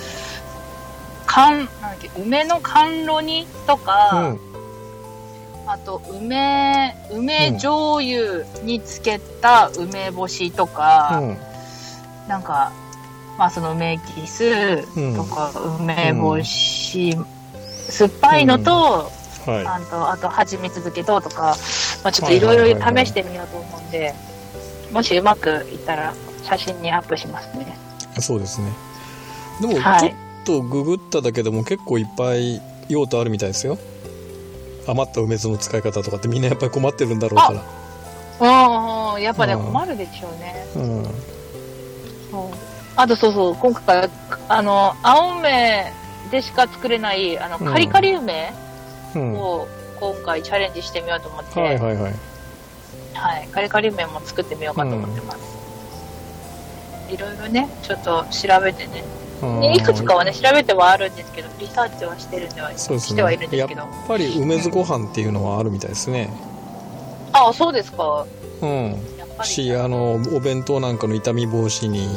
[1.27, 4.35] 甘、なんだっけ、梅の甘露煮とか、
[5.67, 11.37] あと梅、梅醤油につけた梅干しとか、うん。
[12.29, 12.73] なんか、
[13.37, 14.83] まあその梅キス
[15.17, 17.17] とか、梅干し、
[17.89, 19.11] 酸っぱいのと、は
[19.47, 21.57] あと、あと蜂蜜漬けととか、
[22.05, 24.15] まあちょっといろいろ試してみようと思うんで、
[24.93, 26.15] もしうまくいったら
[26.45, 27.77] 写真にアップしますね。
[28.17, 28.73] いそうですね。
[29.61, 30.11] でもはい。
[30.11, 33.79] ちょっとググっただけでも結構いっぱい用途あるみたいですよ
[34.87, 37.65] 余った梅酢の使い方とかってみんなやっぱり困ってるんだろうか
[38.39, 39.65] うんうん、やっぱね、うん。
[39.65, 40.67] 困るでしょうね。
[40.77, 41.05] らうん。
[41.05, 41.13] そう。
[42.97, 44.11] あとそうそう、今回、
[44.49, 45.93] あの、青梅
[46.31, 47.73] でしか作れない、あの、うん。
[47.73, 48.53] カリカリ梅
[49.15, 49.35] うん。
[49.35, 49.67] を
[49.99, 52.15] 今回チャレンジしてみようと思って、はいはいはい。
[53.15, 55.57] はい、カリカリ梅も作ってみようかと思ってます。
[57.09, 59.03] いろいろね、ちょっと調べてね
[59.75, 63.09] いくつかはね、調べてはあるんですけど、リサーチはしてるんでは、そうですね。
[63.11, 63.87] してはいるんでやっすけど。
[64.09, 66.31] ぱり梅酢ご飯っていうのはあるみたいですね。
[67.33, 68.27] あ、そうですか。
[68.63, 68.97] うん。
[69.43, 72.09] しあのお弁当なんかの傷み防止に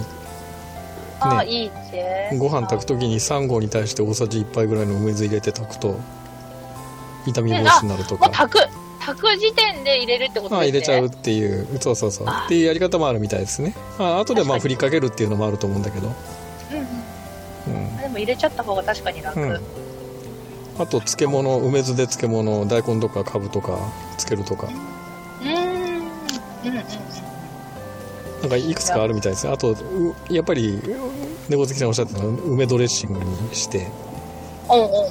[1.19, 1.49] あ、ね。
[1.49, 2.37] いいって。
[2.37, 5.99] ご飯炊く時に3合に対して大さじ1杯ぐらいの梅酢入れて炊くと
[7.25, 8.25] 傷み防止になるとか。
[8.25, 8.69] もう炊く、
[9.05, 10.79] 炊く時点で入れるってことあですね。
[10.79, 11.67] 入れちゃうっていう。
[11.81, 12.27] そうそうそう。
[12.29, 13.73] あっていうやり方もあるみたいですね。
[13.97, 16.13] あ後でまあ振りかけるっていうのもあると思うんだけど、
[18.09, 19.39] も入れちゃった方が確かに楽。
[19.39, 19.59] うん
[20.77, 23.77] あと漬物梅酢で漬物大根とかかぶとか
[24.11, 25.49] 漬けるとかうーん。
[25.49, 26.83] うんうんうん。
[28.41, 29.75] なんかいくつかあるみたいですねあとう
[30.29, 30.81] やっぱり
[31.49, 33.87] 猫好きさんおっしゃってたのは梅ドレッシングにして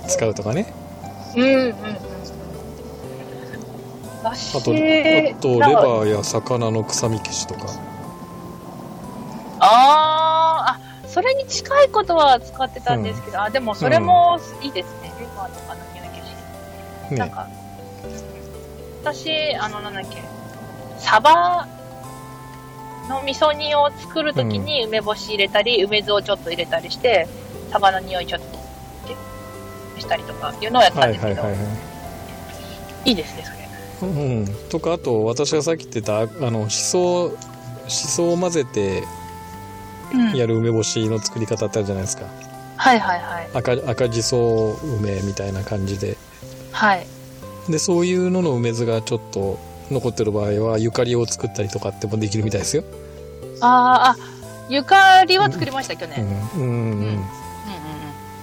[0.09, 0.73] 使うとかね
[1.37, 1.75] うんうんうん。
[4.25, 5.35] 私あとあとレ
[5.75, 7.67] バーや魚の臭み消しとか
[9.61, 9.98] あ、
[11.19, 15.13] それに近いことは使ってたんですけど、あ、でもそれもいいですね。
[15.19, 17.19] レバーとかの匂い消し。
[17.19, 17.49] なんねか、
[19.03, 20.23] 私、あの、なんだっけ、
[21.01, 21.67] サバ
[23.09, 27.27] の味噌煮を作るときに梅干し入れたり、梅酢をちょっと入れたりして、
[27.73, 28.47] サバの匂いちょっと
[30.01, 31.73] したりとかいうのをやったはんですけど、いはいはいは
[33.07, 33.09] い。
[33.11, 33.45] いいですね、
[34.01, 34.09] それ。
[34.09, 37.37] うん、とかあと私がさっき言ってたあのしそ
[37.89, 39.28] しそを混ぜてうん
[40.35, 42.25] やる梅干しの作り方ってあるじゃないですか
[42.77, 43.49] はいはいはい。
[43.55, 46.17] 赤赤じそ梅みたいな感じで
[46.73, 47.07] はい。
[47.69, 49.59] でそういうのの梅酢がちょっと
[49.91, 52.85] 残ってる場合はゆかりを作ったりとかってもできるみたいですよ、
[53.61, 54.27] あーあ、
[54.69, 56.25] ゆかりは作りました、去年。
[56.57, 57.25] うんうんうんうんうんうん。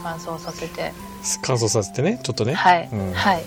[0.03, 0.91] 乾燥させて。
[1.41, 2.89] 乾燥させてねちょっとね、はい。
[2.91, 3.43] うんはい。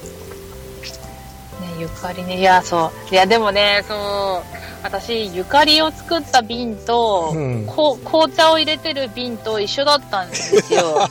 [1.79, 2.39] ね、ゆかりね。
[2.39, 3.15] いや、そう。
[3.15, 11.09] いや、でもね、そう、私、ゆかりを作った瓶と、うんこ紅茶を入れてる瓶と一緒だったんですよ。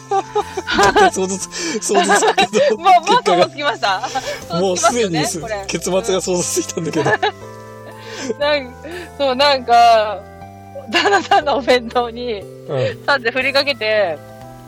[1.12, 4.02] 想像つ想像つくけどもう、 もう想像つきました。
[4.60, 5.20] もうすでに
[5.68, 7.12] 結末が想像ついたんだけど、
[8.40, 8.74] なん
[9.18, 10.20] そう、なんか、
[10.90, 14.18] 旦那さんのお弁当に、うんさって振りかけて、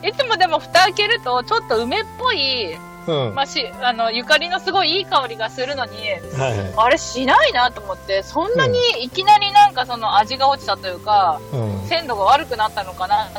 [0.04, 2.78] いつもでも蓋開けると、ちょっと梅っぽい、
[3.10, 3.36] うん。
[3.36, 5.92] まあ、し、あの、ゆかりのすごいいい香りがするのに、
[6.38, 6.74] はいはい。
[6.78, 11.88] あれしないなと思って、そんなにいきなりなんかその味が落ちたというか、うん。
[11.88, 13.30] 鮮度が悪くなったのかなっ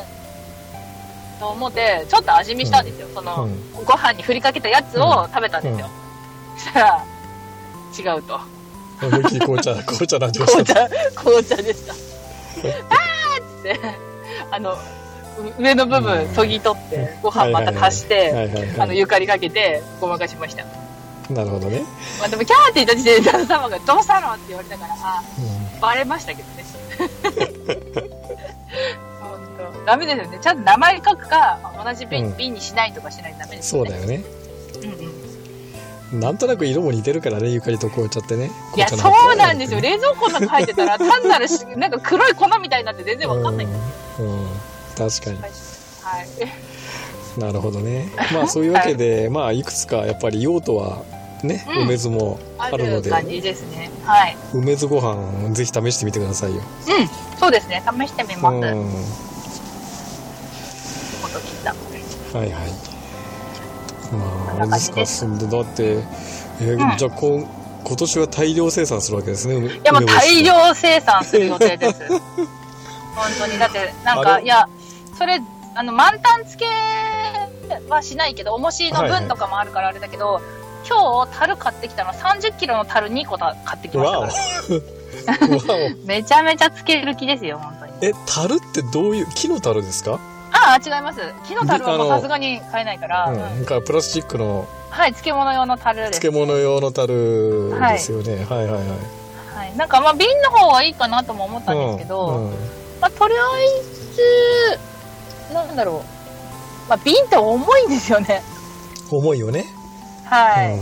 [1.41, 3.07] と思って、ちょっと味見したんですよ。
[3.15, 3.73] その、うん。
[3.83, 5.89] ご飯に振りかけたやつを食べたんですよ。
[6.55, 7.05] そしたら、
[8.15, 8.39] 違うと。
[9.01, 10.87] 思いっきり紅茶 紅茶の味がした。
[10.87, 11.93] 紅茶、紅茶でした。
[11.97, 13.79] あーっつって、
[14.51, 14.77] あの、う
[15.57, 20.65] 上の部分そぎ取って、ご飯また足しはて、あの、ゆかりかけて、ごまかしました。
[21.33, 21.83] なるほどね、
[22.19, 24.33] まあでも、キャーって言った時点で旦那様が、どうしたの？
[24.33, 25.23] って言われたから、あ
[25.77, 26.65] うバレましたけどね。
[29.85, 30.39] ダメですよね。
[30.41, 33.89] ちゃんと名前書くか、同じ瓶,、にしないとかしないとダメん、ですよね。
[33.89, 34.23] そうだよね。
[34.83, 34.89] うん
[36.13, 36.19] うん。
[36.19, 38.51] なんとなく色も似てるからねゆかりと紅茶ってね。
[38.75, 39.79] いや、そうなんですよ。
[39.79, 43.65] 冷蔵庫の中入ってたら、単なるし、なんか黒い粉みたいになって全然わかんない。
[43.65, 43.71] ん。
[43.71, 43.77] で
[44.19, 44.47] うん、
[44.97, 45.47] 確かには
[47.37, 47.39] い。
[47.39, 51.03] なるほどねまあそういうわけで、まあいくつかやっぱり用途は
[51.43, 53.89] ね、うん梅酢もああるのでる感じですね。
[54.03, 54.37] はい。
[54.53, 57.37] 梅酢ご飯ぜひ試してみてくださいよ、うん。
[57.39, 57.81] そうですね。
[57.85, 58.55] 試してみます。
[58.55, 58.61] うん、
[61.21, 61.73] こと聞いた。
[62.37, 62.71] はいはい
[64.11, 66.03] まああれですかすそんでだって、
[66.61, 67.47] えーうんじゃあこん
[67.83, 72.07] 今年は大量生産するわけですねいいや、もう大量生産する予定です。
[72.09, 72.19] 本
[73.39, 73.57] 当に。
[73.57, 74.69] だって、なんか、いや、
[75.21, 75.39] それ、
[75.75, 80.41] あの、満タン付けはしないけど、重しの分とかもあるからあれだけど、
[80.89, 84.33] 今日、樽買ってきたの30キロの樽2個た買ってきましたわか
[85.37, 85.95] ら。
[86.05, 87.91] めちゃめちゃつける気ですよ、本当に。
[87.91, 90.19] おえ樽ってどういう木の樽ですか、
[90.53, 91.19] ああ、違います。
[91.47, 96.19] 木の樽はさすがに買えないから、うん、うんなんかプラスチックのはい、漬物用の樽です。
[96.19, 98.87] 漬物用の樽ですよね、はい、はいはい
[99.53, 99.77] はい。
[99.77, 104.90] なんか、まあ、瓶の方がいいかなとも思ったんですけど、うんうんまあ、とりあえず、
[105.53, 106.03] なんだろ
[106.87, 106.89] う。
[106.89, 108.41] まあ、瓶って重いんですよね。
[109.09, 109.65] 重いよね、
[110.25, 110.73] はい。
[110.73, 110.81] うん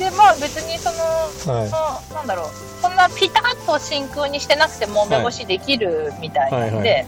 [0.00, 2.46] で、まあ、別にその、はいなんだろう。
[2.80, 7.06] そんなピタッと真空にしてなくても梅干しできるみたいなんで、はいは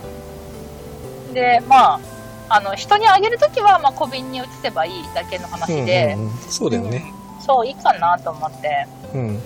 [1.33, 1.99] で、まあ、
[2.49, 8.87] あの、人にあげるときは、まあ、小瓶に移せばいいだけの話で、うんうんうんそうだよね、そう、いいかなと思って。
[9.15, 9.41] うん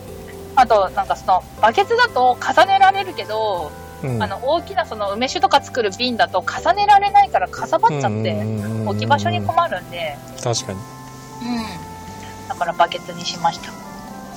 [0.60, 3.72] あと、なんかその、バケツだと重ねられるけど、
[4.04, 8.44] うん、あの、大きなその梅酒とか作る瓶だと重ねられないからかさばっちゃって、
[8.86, 12.48] 置き場所にる困るんで、確かにうん。
[12.50, 13.72] だからバケツにしました。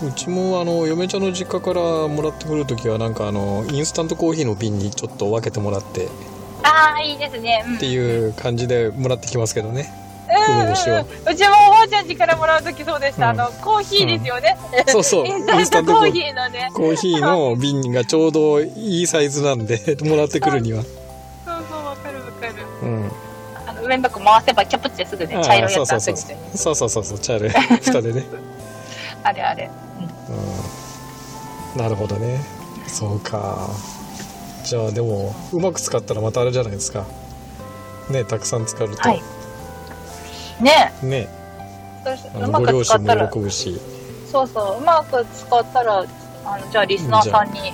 [0.04, 6.08] うちもあの嫁ちゃんの実家からもらってくるときはなんかあのインスタントコーヒーの瓶にちょっと分けてもらってっ
[6.62, 7.64] ああ、いいですね。
[7.66, 7.78] うん。
[7.78, 9.92] ていう感じでもらってきますけどね
[10.50, 13.30] ううちもおばあちゃん家からもらうときそうでした。
[13.30, 14.56] うんあの、コーヒーですよね。
[14.86, 16.70] そうそうインスタントコーヒーのね。
[16.74, 20.92] コーヒーの瓶がちょうどいいサイズなんでもらってくるにはそう
[21.68, 22.54] そう、わかるわかる。
[22.82, 23.10] うん
[23.66, 26.16] あの、上のとこ回せばキャプってすぐね、茶色いやつそうそう。
[26.54, 27.50] そうそうそうそう茶色い
[27.82, 28.24] 蓋でね、
[29.22, 29.70] あれあれ。
[31.74, 32.40] うん、なるほどね
[32.86, 33.68] そうか
[34.64, 37.06] じゃあでもうまく使ったらまたあれじゃないですか
[38.10, 39.22] ねたくさん使うと、はい。
[40.60, 40.92] ね。
[41.02, 41.28] ね。
[43.30, 43.80] 喜ぶし。
[44.30, 46.04] そうそう、うまく使ったら、
[46.44, 47.72] あの、じゃあリスナーさんに、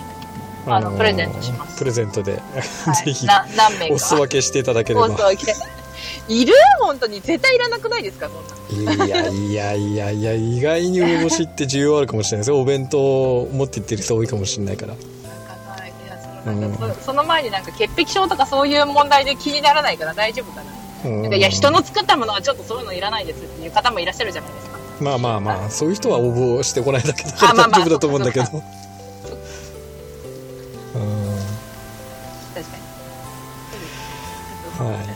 [0.66, 1.78] あのープレゼントします。
[1.78, 3.04] プレゼントで、はい。
[3.04, 3.94] ぜひな何名か。
[3.94, 5.02] お裾分けしていただければ。
[5.06, 5.54] お裾分け。
[6.28, 6.52] いる？
[6.80, 7.20] 本当に。
[7.20, 8.28] 絶対いらなくないですか？
[8.68, 8.94] そんな。
[8.94, 12.50] いやいやいやいや意外に梅干しって需要あるかもしれないです。
[12.50, 12.98] よお弁当
[13.42, 14.94] を持って行ってる人多いかもしれないから。
[17.04, 20.66] その前になんか潔癖症とかそういう問題で気にならないから大丈夫かな。
[21.06, 21.22] うん。
[21.22, 24.76] なんかいや、人の作ったものはちょっとそういうのいらないですっていう方もいらっしゃるじゃないですか。
[25.00, 28.46] まあまあまあそういう人は応募してこないだけだからあまあまあ大丈夫だと思うんだけど。
[28.46, 28.62] そう
[30.94, 31.36] うん。
[32.54, 32.76] 確か
[34.84, 34.88] に。
[34.88, 35.06] はい。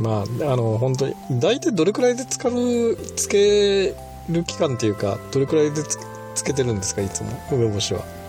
[0.00, 3.94] まああの本当に大体どれくらいで使うつけ
[4.30, 5.98] る期間っていうかどれくらいでつ
[6.34, 7.28] つけてるんですかいつも？
[7.52, 8.00] 梅干しは。
[8.00, 8.19] うん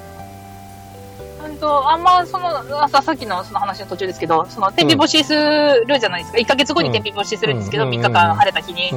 [1.61, 6.39] と、あんま、その、あささっきのその話の途中ですけど、その、天日干しするじゃないですか。
[6.39, 7.91] 1ヶ月後に天日干しするんですけど、うん。
[7.91, 8.89] 3日間晴れた日に。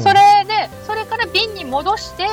[0.00, 0.14] それ
[0.46, 2.24] で、それから瓶に戻して、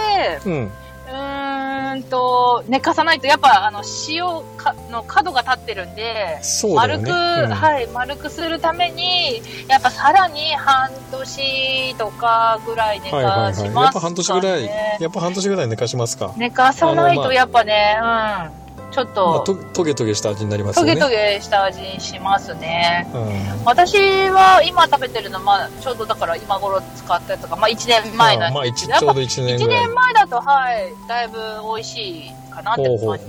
[0.46, 0.72] うん。
[1.12, 4.24] うーんと、寝かさないと、やっぱ、あの、塩
[4.56, 7.52] かの角が立ってるんで、そうだよ丸く、ねうん。
[7.52, 13.76] はい、丸くするために、やっぱさらに半年とかぐらい寝はいはいかしますかね。
[13.76, 18.61] はいやっぱ半年ぐらいやっぱ半年ぐらい寝かしますか、寝かさないとやっぱね、うん、
[18.92, 23.10] ちょっまあ、と、とトゲトゲした味になりますトよねゲトゲした味にしますね。
[23.14, 23.96] うん私
[24.30, 31.38] は今食べてるの、まあ、ちょうどだから今頃使ったやつが、まあ1年前なんまあですけど、一ちょうど1年1ぐらい年前だと、はい、だいぶ
[31.76, 33.26] 美味しいかなって感じ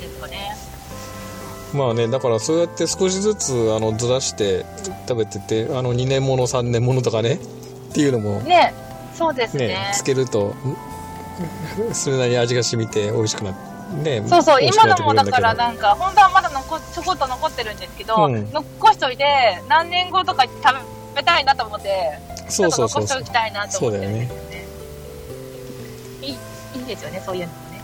[0.00, 0.56] ですかね。
[1.74, 4.64] まあねだからそうやって少しずつあのずらして
[5.08, 8.72] 食べててあの2年もの3年ものとかねっていうのもね、
[9.12, 9.68] そうですね。
[9.68, 20.80] ねつけるとんそれなりに味が染みて美味しくなってねそうそう、今のもだからなんか、本当はまだ残ちょこっと残ってるんですけど、うん残しといて、何年後とかに食べ
[21.16, 22.18] べたいなと思って、
[22.48, 24.64] そうそうそうそうちょっと残しておきたいなと思ってるんですそよね。
[26.22, 26.30] いい、
[26.80, 27.80] いいですよね、そういうのもね。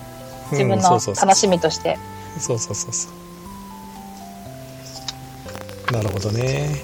[0.52, 1.98] 自分うんそうそうそうの楽しみとして。
[2.38, 3.12] そうそうそうそう
[5.92, 6.80] なるほどね、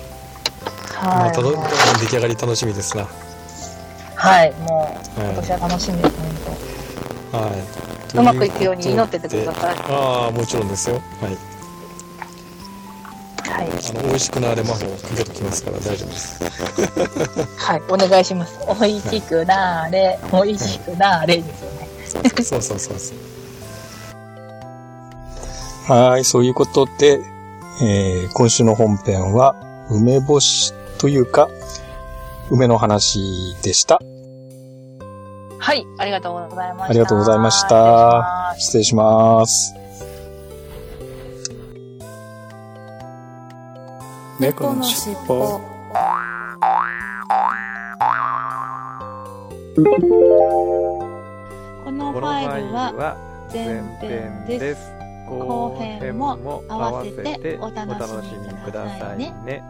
[1.01, 1.33] まあ、はい。
[1.33, 1.53] たど
[2.01, 3.09] 出来上がり楽しみですなは
[4.17, 6.17] はい、もう、い今年は楽しみです、
[7.33, 7.86] 本はい当。
[8.15, 9.77] うまくいくように祈っててください。
[9.89, 11.57] ああもちろんですよはい
[13.49, 13.69] はい。
[13.69, 14.87] あの美味しくなれ魔法か
[15.17, 16.45] けときますから大丈夫です
[17.57, 18.59] はい、お願いします。
[18.81, 21.87] 美味しくなーれ、美味しくなーれですよね。
[22.07, 23.37] そうそうそうそう
[25.89, 27.21] はいそういうことで、
[27.83, 29.55] えー今週の本編は
[29.91, 31.49] 梅干しというか
[32.51, 34.16] 梅の話でしたはい、
[35.99, 36.85] ありがとうございました。
[36.85, 38.55] ありがとうございました。
[38.59, 39.75] 失礼します。
[44.39, 45.61] 猫のしっぽ。
[51.85, 53.17] このファイルは
[53.53, 54.97] 前編です。
[55.29, 59.35] 後編も合わせてお楽しみくださいね。
[59.45, 59.63] ね